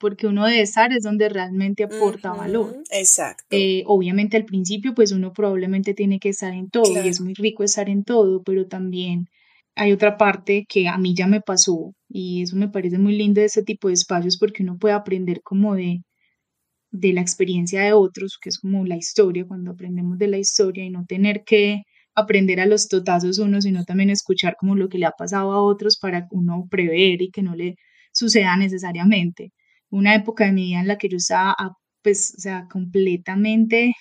[0.00, 2.82] Porque uno de estar es donde realmente aporta valor.
[2.90, 3.44] Exacto.
[3.50, 7.34] Eh, obviamente al principio pues uno probablemente tiene que estar en todo y es muy
[7.34, 9.28] rico estar en todo, pero también
[9.76, 13.40] hay otra parte que a mí ya me pasó y eso me parece muy lindo
[13.40, 16.02] de ese tipo de espacios porque uno puede aprender como de,
[16.90, 20.84] de la experiencia de otros, que es como la historia, cuando aprendemos de la historia
[20.84, 21.82] y no tener que
[22.14, 25.62] aprender a los totazos uno, sino también escuchar como lo que le ha pasado a
[25.62, 27.76] otros para uno prever y que no le
[28.12, 29.52] suceda necesariamente
[29.90, 31.56] una época de mi vida en la que yo estaba,
[32.02, 33.94] pues, o sea, completamente,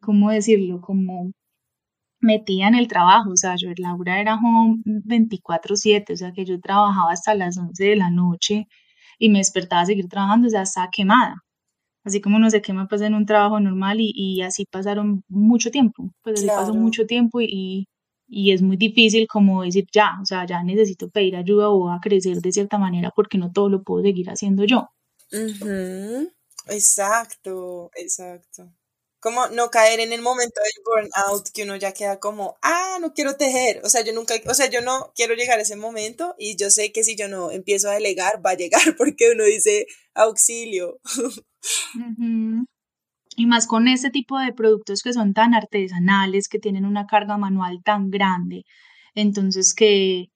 [0.00, 0.80] ¿cómo decirlo?
[0.80, 1.32] Como
[2.20, 6.60] metida en el trabajo, o sea, yo, Laura era home 24/7, o sea, que yo
[6.60, 8.66] trabajaba hasta las 11 de la noche
[9.18, 11.36] y me despertaba a seguir trabajando, o sea, estaba quemada.
[12.04, 15.70] Así como no se quema pues en un trabajo normal y, y así pasaron mucho
[15.72, 17.86] tiempo, pues así pasó mucho tiempo y, y
[18.28, 22.40] es muy difícil como decir ya, o sea, ya necesito pedir ayuda o a crecer
[22.40, 24.88] de cierta manera porque no todo lo puedo seguir haciendo yo.
[26.68, 28.72] Exacto, exacto.
[29.20, 33.12] Como no caer en el momento del burnout que uno ya queda como, ah, no
[33.12, 33.80] quiero tejer.
[33.84, 36.70] O sea, yo nunca, o sea, yo no quiero llegar a ese momento y yo
[36.70, 41.00] sé que si yo no empiezo a delegar, va a llegar porque uno dice auxilio.
[43.36, 47.36] Y más con este tipo de productos que son tan artesanales, que tienen una carga
[47.36, 48.64] manual tan grande.
[49.14, 50.30] Entonces que,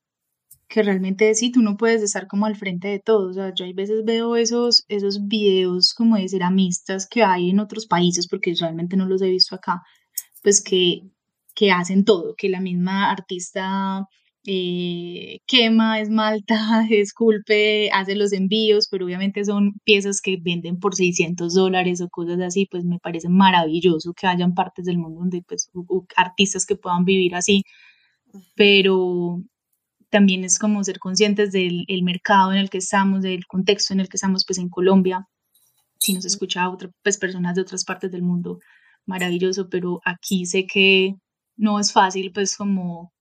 [0.68, 3.30] que realmente sí, tú no puedes estar como al frente de todo.
[3.30, 7.60] O sea, yo hay veces veo esos, esos videos como de ceramistas que hay en
[7.60, 9.82] otros países, porque usualmente no los he visto acá,
[10.42, 11.02] pues que,
[11.54, 14.06] que hacen todo, que la misma artista
[14.46, 21.54] eh, quema, esmalta, esculpe, hace los envíos, pero obviamente son piezas que venden por 600
[21.54, 25.70] dólares o cosas así, pues me parece maravilloso que hayan partes del mundo donde pues
[26.16, 27.64] artistas que puedan vivir así,
[28.56, 29.42] pero
[30.10, 34.08] también es como ser conscientes del mercado en el que estamos, del contexto en el
[34.08, 35.26] que estamos pues en Colombia,
[35.98, 38.58] si nos escucha a otras pues, personas de otras partes del mundo,
[39.06, 41.14] maravilloso, pero aquí sé que
[41.56, 43.12] no es fácil pues como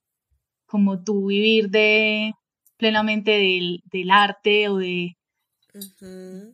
[0.70, 2.34] como tú vivir de
[2.78, 5.18] plenamente del, del arte o de,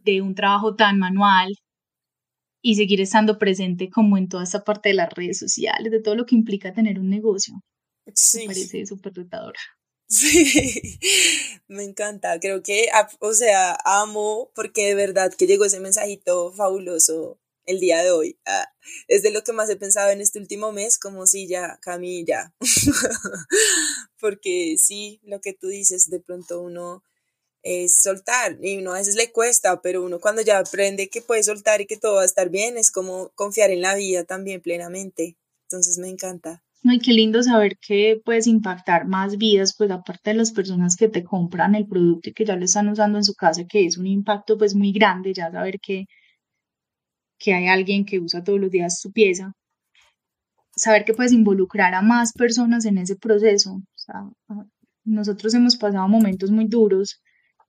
[0.04, 1.54] de un trabajo tan manual
[2.62, 6.16] y seguir estando presente como en toda esa parte de las redes sociales, de todo
[6.16, 7.54] lo que implica tener un negocio.
[8.16, 8.40] Sí.
[8.40, 9.60] Me parece súper retadora.
[10.08, 11.00] Sí,
[11.68, 12.40] me encanta.
[12.40, 12.88] Creo que,
[13.20, 18.38] o sea, amo porque de verdad que llegó ese mensajito fabuloso el día de hoy.
[18.46, 18.68] Ah,
[19.08, 22.54] es de lo que más he pensado en este último mes, como si ya, camilla
[24.20, 27.04] Porque sí, lo que tú dices, de pronto uno
[27.64, 31.42] es soltar y uno a veces le cuesta, pero uno cuando ya aprende que puede
[31.44, 34.62] soltar y que todo va a estar bien, es como confiar en la vida también
[34.62, 35.36] plenamente.
[35.64, 36.64] Entonces me encanta.
[36.88, 41.10] Ay, qué lindo saber que puedes impactar más vidas, pues aparte de las personas que
[41.10, 43.98] te compran el producto y que ya lo están usando en su casa, que es
[43.98, 46.06] un impacto pues muy grande, ya saber que
[47.38, 49.54] que hay alguien que usa todos los días su pieza,
[50.76, 53.82] saber que puedes involucrar a más personas en ese proceso.
[55.04, 57.22] nosotros hemos pasado momentos muy duros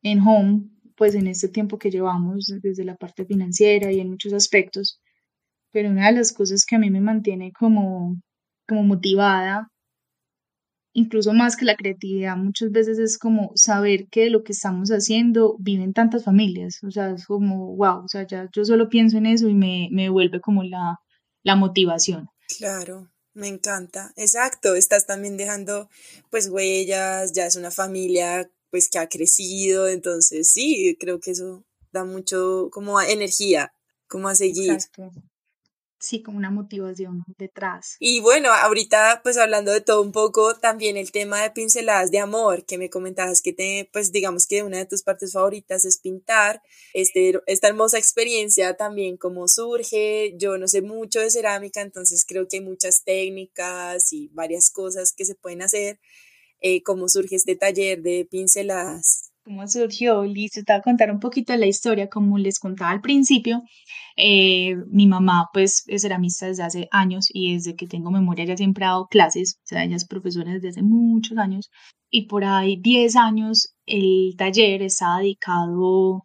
[0.02, 0.62] en Home,
[0.96, 5.00] pues en este tiempo que llevamos desde la parte financiera y en muchos aspectos,
[5.72, 8.16] pero una de las cosas que a mí me mantiene como,
[8.66, 9.70] como motivada
[10.96, 15.56] incluso más que la creatividad, muchas veces es como saber que lo que estamos haciendo
[15.59, 19.26] viven tantas familias, o sea, es como, wow, o sea, ya yo solo pienso en
[19.26, 20.98] eso y me, me devuelve como la,
[21.42, 22.30] la motivación.
[22.56, 25.90] Claro, me encanta, exacto, estás también dejando
[26.30, 31.62] pues huellas, ya es una familia pues que ha crecido, entonces sí, creo que eso
[31.92, 33.74] da mucho como energía,
[34.09, 34.72] como a seguir.
[34.72, 35.12] Exacto
[35.98, 37.96] sí, como una motivación detrás.
[37.98, 42.18] Y bueno, ahorita pues hablando de todo un poco, también el tema de pinceladas de
[42.18, 45.98] amor, que me comentabas que te, pues digamos que una de tus partes favoritas es
[45.98, 46.62] pintar,
[46.94, 52.46] este, esta hermosa experiencia también cómo surge, yo no sé mucho de cerámica, entonces creo
[52.48, 55.98] que hay muchas técnicas y varias cosas que se pueden hacer,
[56.61, 61.20] eh, cómo surge este taller de pinceladas cómo surgió, listo, te voy a contar un
[61.20, 63.62] poquito de la historia, como les contaba al principio,
[64.16, 68.56] eh, mi mamá pues es ceramista desde hace años y desde que tengo memoria ya
[68.56, 71.70] siempre ha dado clases, o sea, ella es profesora desde hace muchos años
[72.11, 76.24] y por ahí 10 años el taller estaba dedicado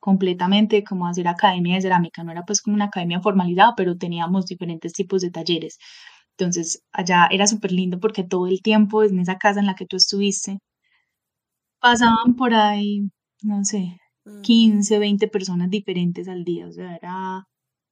[0.00, 3.96] completamente como a hacer academia de cerámica, no era pues como una academia formalizada, pero
[3.96, 5.78] teníamos diferentes tipos de talleres.
[6.38, 9.86] Entonces allá era súper lindo porque todo el tiempo en esa casa en la que
[9.86, 10.58] tú estuviste,
[11.80, 13.10] pasaban por ahí,
[13.42, 13.98] no sé,
[14.42, 17.44] 15, 20 personas diferentes al día, o sea, era,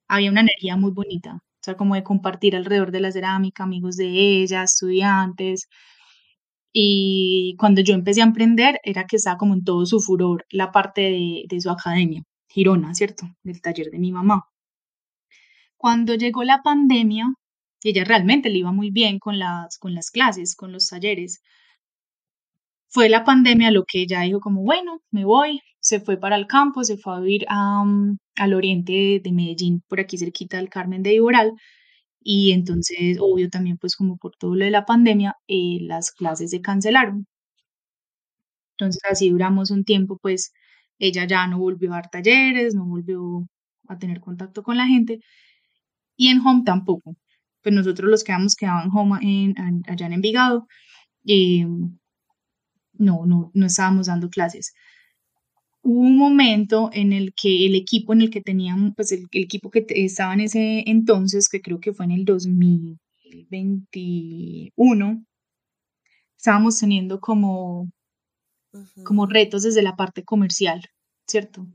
[0.08, 3.96] había una energía muy bonita, o sea, como de compartir alrededor de la cerámica, amigos
[3.96, 5.68] de ella, estudiantes.
[6.72, 10.72] Y cuando yo empecé a emprender, era que estaba como en todo su furor la
[10.72, 13.26] parte de, de su academia, Girona, ¿cierto?
[13.44, 14.44] Del taller de mi mamá.
[15.76, 17.26] Cuando llegó la pandemia,
[17.84, 21.42] ella realmente le iba muy bien con las, con las clases, con los talleres,
[22.94, 26.46] fue la pandemia lo que ella dijo como, bueno, me voy, se fue para el
[26.46, 31.14] campo, se fue a vivir al oriente de, Medellín, por aquí cerquita del Carmen de
[31.14, 31.52] Iboral,
[32.20, 36.50] y entonces, obvio, también pues como por todo lo de la pandemia, eh, las clases
[36.50, 37.26] se cancelaron.
[38.78, 40.52] Entonces así duramos un tiempo, pues
[40.98, 43.46] ella ya no volvió a dar talleres, no volvió
[43.88, 45.20] a tener contacto con la gente,
[46.16, 47.16] y en home tampoco.
[47.62, 49.54] Pues nosotros los quedamos quedaban home en,
[49.88, 50.66] allá en Envigado,
[51.24, 51.66] y
[52.98, 54.74] no, no, no estábamos dando clases.
[55.82, 59.70] Hubo un momento en el que el equipo en el que teníamos, pues el, equipo
[59.70, 65.24] que estaba en ese entonces, que creo que fue en el 2021,
[66.36, 67.90] estábamos teniendo como,
[69.04, 70.82] como retos desde la parte comercial,
[71.26, 71.66] ¿cierto?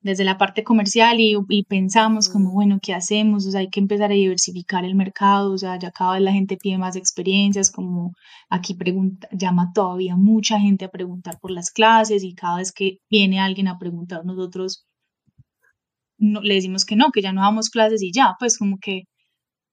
[0.00, 3.46] Desde la parte comercial y, pensamos como, bueno, ¿qué hacemos?
[3.46, 6.32] O sea, hay que empezar a diversificar el mercado, o sea, ya cada vez la
[6.32, 8.12] gente pide más experiencias, como
[8.48, 12.98] aquí pregunta, llama todavía mucha gente a preguntar por las clases y cada vez que
[13.10, 14.88] viene alguien a preguntar nosotros
[16.18, 19.04] no, le decimos que no, que ya no damos clases y ya, pues como que,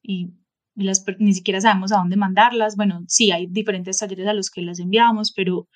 [0.03, 0.29] y
[0.75, 2.75] las, ni siquiera sabemos a dónde mandarlas.
[2.75, 5.67] Bueno, sí, hay diferentes talleres a los que las enviamos, pero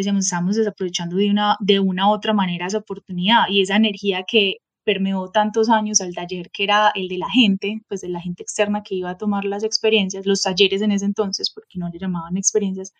[0.00, 4.24] decíamos, estamos desaprovechando de una, de una u otra manera esa oportunidad y esa energía
[4.26, 8.20] que permeó tantos años al taller, que era el de la gente, pues de la
[8.20, 11.88] gente externa que iba a tomar las experiencias, los talleres en ese entonces, porque no
[11.88, 12.92] le llamaban experiencias,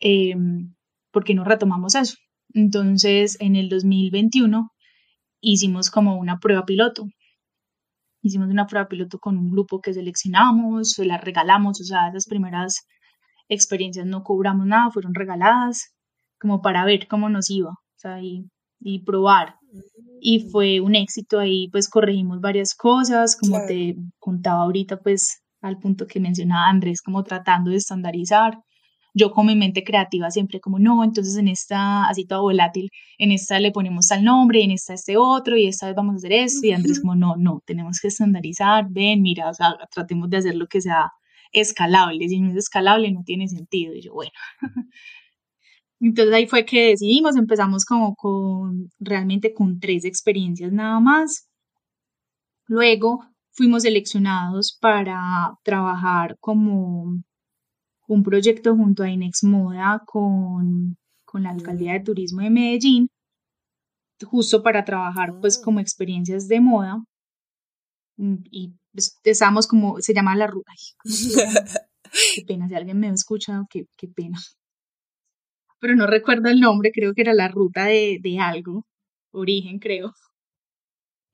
[0.00, 0.34] eh,
[1.12, 2.16] porque no retomamos eso.
[2.52, 4.72] Entonces, en el 2021
[5.40, 7.06] hicimos como una prueba piloto.
[8.22, 12.26] Hicimos una prueba piloto con un grupo que seleccionamos, se la regalamos, o sea, esas
[12.26, 12.86] primeras
[13.48, 15.93] experiencias no cobramos nada, fueron regaladas,
[16.44, 19.54] como para ver cómo nos iba, o sea, y, y probar.
[20.20, 20.50] Y mm.
[20.50, 26.06] fue un éxito ahí, pues corregimos varias cosas, como te contaba ahorita, pues al punto
[26.06, 28.58] que mencionaba Andrés, como tratando de estandarizar
[29.14, 33.30] yo con mi mente creativa siempre como, no, entonces en esta, así todo volátil, en
[33.30, 36.32] esta le ponemos tal nombre, en esta este otro, y esta vez vamos a hacer
[36.32, 40.38] esto, y Andrés como, no, no, tenemos que estandarizar, ven, mira, o sea, tratemos de
[40.38, 41.10] hacer lo que sea
[41.52, 44.32] escalable, si no es escalable no tiene sentido, y yo, bueno.
[46.04, 51.48] Entonces ahí fue que decidimos, empezamos como con, realmente con tres experiencias nada más.
[52.66, 57.22] Luego fuimos seleccionados para trabajar como
[58.06, 63.08] un proyecto junto a Inex Moda con, con la Alcaldía de Turismo de Medellín,
[64.22, 67.02] justo para trabajar pues como experiencias de moda.
[68.18, 70.72] Y pues, estábamos como, se llama la ruta.
[72.34, 74.38] Qué pena, si alguien me ha escuchado, qué, qué pena.
[75.84, 78.86] Pero no recuerdo el nombre, creo que era la ruta de, de algo,
[79.32, 80.14] origen creo.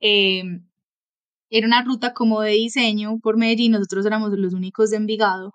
[0.01, 0.67] Em,
[1.49, 5.53] era una ruta como de diseño por Medellín, nosotros éramos los únicos de Envigado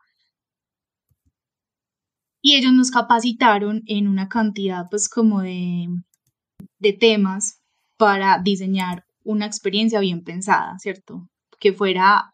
[2.41, 5.89] y ellos nos capacitaron en una cantidad pues como de,
[6.79, 7.61] de temas
[7.99, 11.29] para diseñar una experiencia bien pensada, ¿cierto?
[11.61, 12.33] Que fuera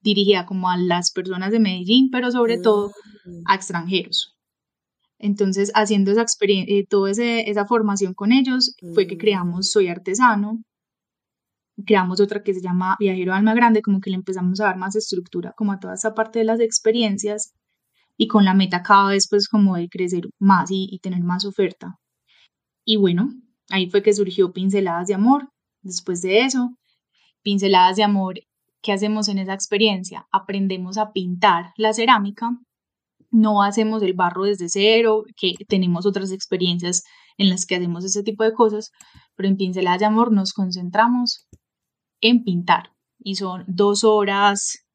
[0.00, 2.90] dirigida como a las personas de Medellín, pero sobre todo
[3.26, 3.42] mm.
[3.44, 4.37] a extranjeros.
[5.18, 9.18] Entonces, haciendo esa experiencia, eh, toda esa formación con ellos, fue que mm.
[9.18, 10.62] creamos Soy Artesano,
[11.84, 14.96] creamos otra que se llama Viajero Alma Grande, como que le empezamos a dar más
[14.96, 17.52] estructura como a toda esa parte de las experiencias
[18.16, 21.96] y con la meta cada vez pues como de crecer más y, tener más oferta.
[22.84, 23.28] Y bueno,
[23.70, 25.48] ahí fue que surgió Pinceladas de Amor.
[25.82, 26.70] Después de eso,
[27.42, 28.40] Pinceladas de Amor,
[28.82, 30.26] ¿qué hacemos en esa experiencia?
[30.32, 32.50] Aprendemos a pintar la cerámica,
[33.30, 37.02] no hacemos el barro desde cero, que tenemos otras experiencias
[37.36, 38.90] en las que hacemos ese tipo de cosas,
[39.36, 41.46] pero en Pinceladas de Amor nos concentramos
[42.20, 42.90] en pintar.
[43.20, 44.88] Y son dos horas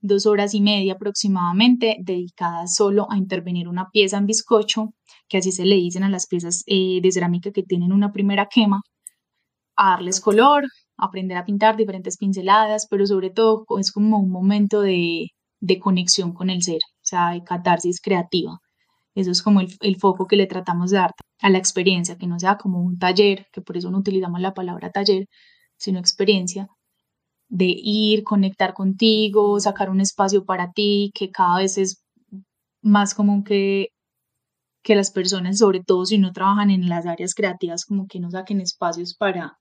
[0.00, 4.90] dos horas y media aproximadamente dedicadas solo a intervenir una pieza en bizcocho,
[5.28, 8.46] que así se le dicen a las piezas eh, de cerámica que tienen una primera
[8.46, 8.80] quema,
[9.76, 10.64] a darles color,
[10.96, 15.26] aprender a pintar diferentes pinceladas, pero sobre todo es como un momento de,
[15.60, 18.58] de conexión con el ser, sea, de catarsis creativa.
[19.14, 22.26] Eso es como el, el, foco que le tratamos de dar a la experiencia, que
[22.26, 25.26] no sea como un taller, que por eso no utilizamos la palabra taller,
[25.76, 26.68] sino experiencia,
[27.48, 32.04] de ir, conectar contigo, sacar un espacio para ti, que cada vez es
[32.82, 33.88] más común que,
[34.82, 38.30] que las personas, sobre todo si no trabajan en las áreas creativas, como que no
[38.30, 39.58] saquen espacios para,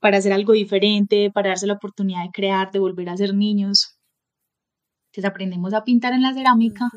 [0.00, 3.97] para hacer algo diferente, para darse la oportunidad de crear, de volver a ser niños.
[5.18, 6.92] Entonces aprendemos a pintar en la cerámica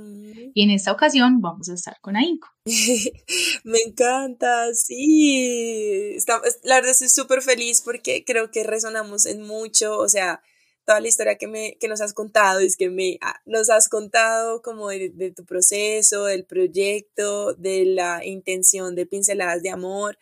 [0.54, 2.50] y en esta ocasión vamos a estar con AINCO.
[3.64, 6.18] Me encanta, sí.
[6.62, 10.44] la verdad estoy súper feliz porque creo que resonamos en mucho, o sea,
[10.86, 13.90] toda la historia que, me, que nos has contado, es que me, ah, nos has
[13.90, 20.20] contado como de, de, tu proceso, del proyecto, de la intención de pinceladas de amor.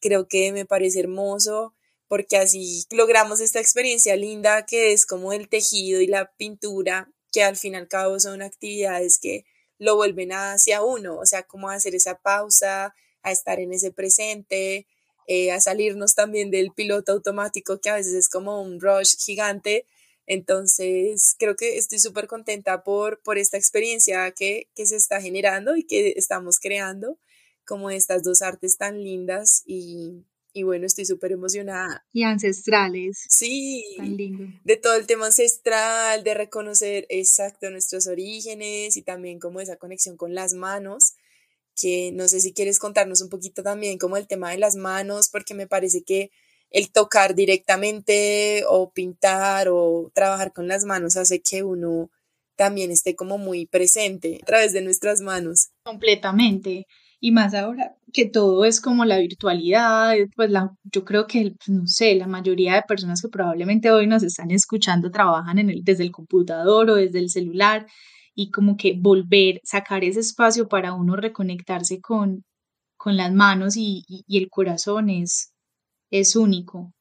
[0.00, 1.74] Creo que me parece hermoso
[2.06, 7.42] porque así logramos esta experiencia linda que es como el tejido y la pintura que
[7.42, 9.44] al fin y al cabo son actividades que
[9.78, 14.86] lo vuelven hacia uno, o sea, como hacer esa pausa, a estar en ese presente,
[15.26, 19.86] eh, a salirnos también del piloto automático que a veces es como un rush gigante.
[20.26, 25.76] Entonces, creo que estoy súper contenta por, por esta experiencia que, que se está generando
[25.76, 27.18] y que estamos creando,
[27.64, 32.04] como estas dos artes tan lindas y, y bueno, estoy súper emocionada.
[32.12, 33.24] Y ancestrales.
[33.28, 33.84] Sí.
[33.96, 34.44] Tan lindo.
[34.64, 40.16] De todo el tema ancestral, de reconocer exacto nuestros orígenes y también como esa conexión
[40.16, 41.14] con las manos,
[41.76, 45.28] que no sé si quieres contarnos un poquito también como el tema de las manos,
[45.30, 46.30] porque me parece que
[46.70, 52.10] el tocar directamente o pintar o trabajar con las manos hace que uno
[52.56, 55.70] también esté como muy presente a través de nuestras manos.
[55.82, 56.86] Completamente.
[57.20, 61.86] Y más ahora que todo es como la virtualidad, pues la, yo creo que, no
[61.86, 66.04] sé, la mayoría de personas que probablemente hoy nos están escuchando trabajan en el, desde
[66.04, 67.86] el computador o desde el celular
[68.34, 72.44] y como que volver, sacar ese espacio para uno reconectarse con,
[72.96, 75.52] con las manos y, y, el corazón es,
[76.10, 76.92] es único.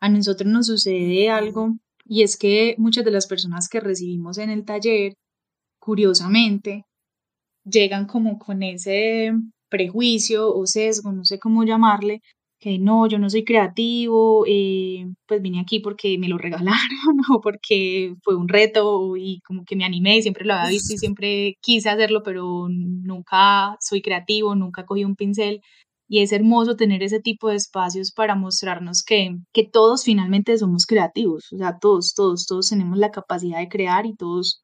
[0.00, 4.50] A nosotros nos sucede algo y es que muchas de las personas que recibimos en
[4.50, 5.14] el taller,
[5.78, 6.84] curiosamente,
[7.64, 9.32] llegan como con ese
[9.74, 12.20] prejuicio o sesgo, no sé cómo llamarle,
[12.60, 17.40] que no, yo no soy creativo, eh, pues vine aquí porque me lo regalaron o
[17.40, 20.98] porque fue un reto y como que me animé y siempre lo había visto y
[21.14, 25.60] siempre quise hacerlo, pero nunca soy creativo, nunca cogí un pincel.
[26.08, 30.86] Y es hermoso tener ese tipo de espacios para mostrarnos que, que todos finalmente somos
[30.86, 34.62] creativos, o sea, todos, todos, todos tenemos la capacidad de crear y todos,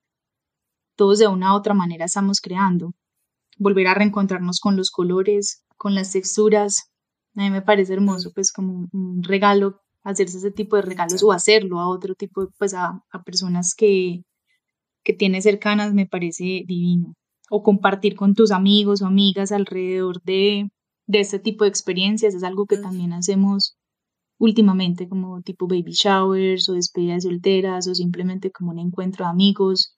[0.97, 2.93] todos de una u otra manera estamos creando
[3.61, 6.91] volver a reencontrarnos con los colores, con las texturas.
[7.37, 11.31] A mí me parece hermoso, pues como un regalo, hacerse ese tipo de regalos o
[11.31, 14.23] hacerlo a otro tipo, pues a, a personas que,
[15.05, 17.15] que tienes cercanas, me parece divino.
[17.51, 20.71] O compartir con tus amigos o amigas alrededor de,
[21.07, 23.77] de este tipo de experiencias, es algo que también hacemos
[24.39, 29.95] últimamente, como tipo baby showers o despedidas solteras o simplemente como un encuentro de amigos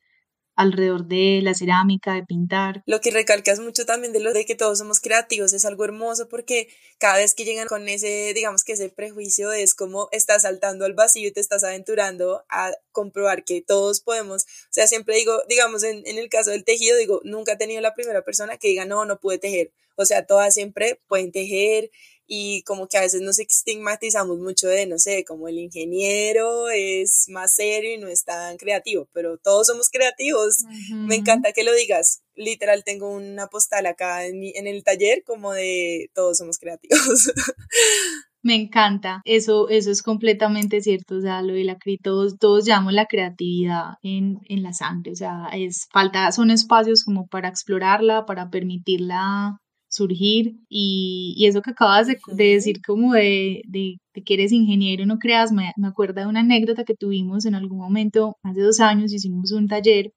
[0.63, 2.83] alrededor de la cerámica, de pintar.
[2.87, 6.29] Lo que recalcas mucho también de lo de que todos somos creativos es algo hermoso
[6.29, 10.85] porque cada vez que llegan con ese, digamos que ese prejuicio es como estás saltando
[10.85, 15.43] al vacío y te estás aventurando a comprobar que todos podemos, o sea, siempre digo,
[15.49, 18.69] digamos en, en el caso del tejido, digo, nunca he tenido la primera persona que
[18.69, 21.91] diga, no, no pude tejer, o sea, todas siempre pueden tejer
[22.27, 27.27] y como que a veces nos estigmatizamos mucho de, no sé, como el ingeniero es
[27.29, 30.65] más serio y no es tan creativo, pero todos somos creativos.
[30.91, 32.23] Me encanta que lo digas.
[32.35, 37.33] Literal, tengo una postal acá en, mi, en el taller como de todos somos creativos.
[38.45, 42.93] Me encanta, eso, eso es completamente cierto, o sea, lo de la todos, todos llamamos
[42.93, 48.27] la creatividad en, en la sangre, o sea, es falta, son espacios como para explorarla,
[48.27, 49.61] para permitirla
[49.93, 55.19] surgir y, y eso que acabas de, decir como de, de, que eres ingeniero, no
[55.19, 59.13] creas, me, me acuerdo de una anécdota que tuvimos en algún momento, hace dos años
[59.13, 60.13] hicimos un taller,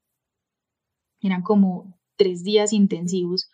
[1.21, 3.49] eran como tres días intensivos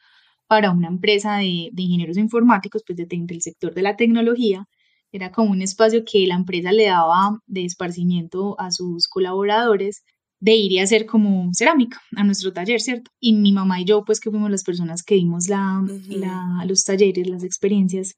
[0.48, 4.68] para una empresa de, de ingenieros informáticos, pues de, del sector de la tecnología,
[5.12, 10.04] era como un espacio que la empresa le daba de esparcimiento a sus colaboradores
[10.42, 13.12] de ir y hacer como cerámica a nuestro taller, ¿cierto?
[13.22, 16.84] Y mi mamá y yo, pues que fuimos las personas que vimos la, la, los
[16.84, 18.16] talleres, las experiencias,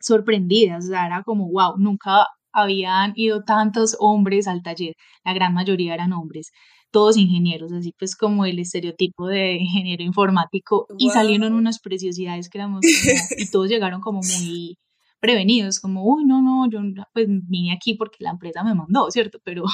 [0.00, 4.94] sorprendidas, o sea, era como, wow, nunca habían ido tantos hombres al taller,
[5.24, 6.50] la gran mayoría eran hombres,
[6.90, 12.58] todos ingenieros, así pues como el estereotipo de ingeniero informático, y salieron unas preciosidades que
[12.58, 14.76] éramos como, y todos llegaron como muy
[15.20, 16.80] prevenidos, como, uy, no, no, yo
[17.12, 19.38] pues vine aquí porque la empresa me mandó, ¿cierto?
[19.42, 19.64] Pero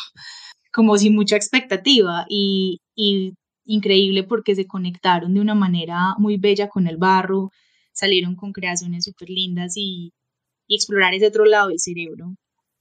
[0.73, 2.81] como sin mucha expectativa y,
[3.65, 7.51] increíble porque se conectaron de una manera muy bella con el barro,
[7.93, 10.13] salieron con creaciones súper lindas y,
[10.69, 12.37] explorar ese otro lado del cerebro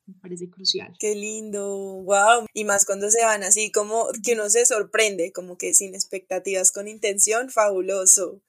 [0.09, 0.93] me parece crucial.
[0.99, 1.67] Qué lindo,
[2.03, 2.45] wow.
[2.53, 6.71] Y más cuando se van así como que uno se sorprende, como que sin expectativas,
[6.71, 8.41] con intención, fabuloso.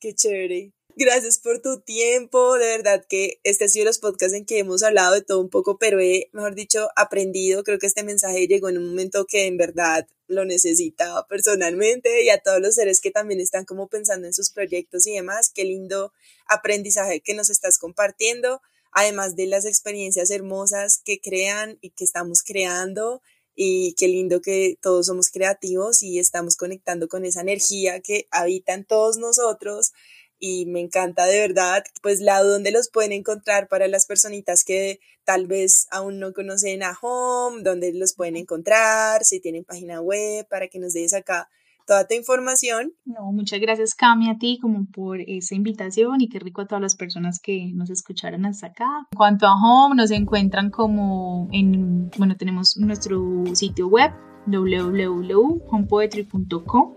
[0.00, 0.72] Qué chévere.
[0.98, 2.54] Gracias por tu tiempo.
[2.54, 5.50] De verdad que este ha sido los podcasts en que hemos hablado de todo un
[5.50, 7.64] poco, pero he, mejor dicho, aprendido.
[7.64, 12.30] Creo que este mensaje llegó en un momento que en verdad lo necesitaba personalmente y
[12.30, 15.50] a todos los seres que también están como pensando en sus proyectos y demás.
[15.54, 16.14] Qué lindo
[16.46, 22.42] aprendizaje que nos estás compartiendo, además de las experiencias hermosas que crean y que estamos
[22.42, 23.20] creando.
[23.54, 28.72] Y qué lindo que todos somos creativos y estamos conectando con esa energía que habita
[28.72, 29.92] en todos nosotros
[30.38, 35.00] y me encanta de verdad, pues la donde los pueden encontrar para las personitas que
[35.24, 40.46] tal vez aún no conocen a Home, donde los pueden encontrar, si tienen página web,
[40.48, 41.48] para que nos des acá
[41.86, 42.92] toda tu información.
[43.04, 46.82] No, muchas gracias Cami a ti como por esa invitación y qué rico a todas
[46.82, 49.06] las personas que nos escucharon hasta acá.
[49.12, 54.12] En cuanto a Home, nos encuentran como en, bueno, tenemos nuestro sitio web
[54.46, 56.96] www.homepoetry.co.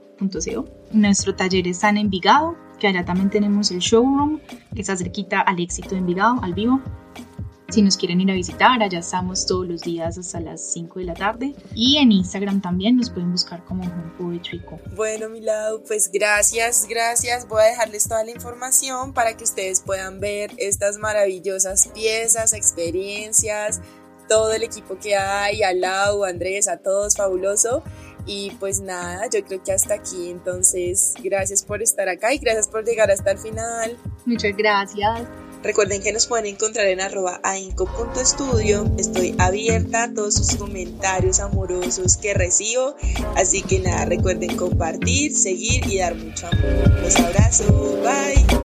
[0.92, 4.40] Nuestro taller está en Envigado, que allá también tenemos el showroom,
[4.74, 6.82] que está cerquita al éxito de Envigado, al vivo.
[7.70, 11.06] Si nos quieren ir a visitar, allá estamos todos los días hasta las 5 de
[11.06, 11.54] la tarde.
[11.76, 14.64] Y en Instagram también nos pueden buscar como Home Poetry
[14.96, 17.48] Bueno, mi lado, pues gracias, gracias.
[17.48, 23.82] Voy a dejarles toda la información para que ustedes puedan ver estas maravillosas piezas, experiencias,
[24.28, 27.84] todo el equipo que hay, a Lau, Andrés, a todos, fabuloso.
[28.32, 30.30] Y pues nada, yo creo que hasta aquí.
[30.30, 33.98] Entonces, gracias por estar acá y gracias por llegar hasta el final.
[34.24, 35.28] Muchas gracias.
[35.64, 38.86] Recuerden que nos pueden encontrar en arroba ainco.studio.
[39.00, 42.96] Estoy abierta a todos sus comentarios amorosos que recibo.
[43.36, 47.02] Así que nada, recuerden compartir, seguir y dar mucho amor.
[47.02, 48.00] Los abrazo.
[48.04, 48.50] Bye.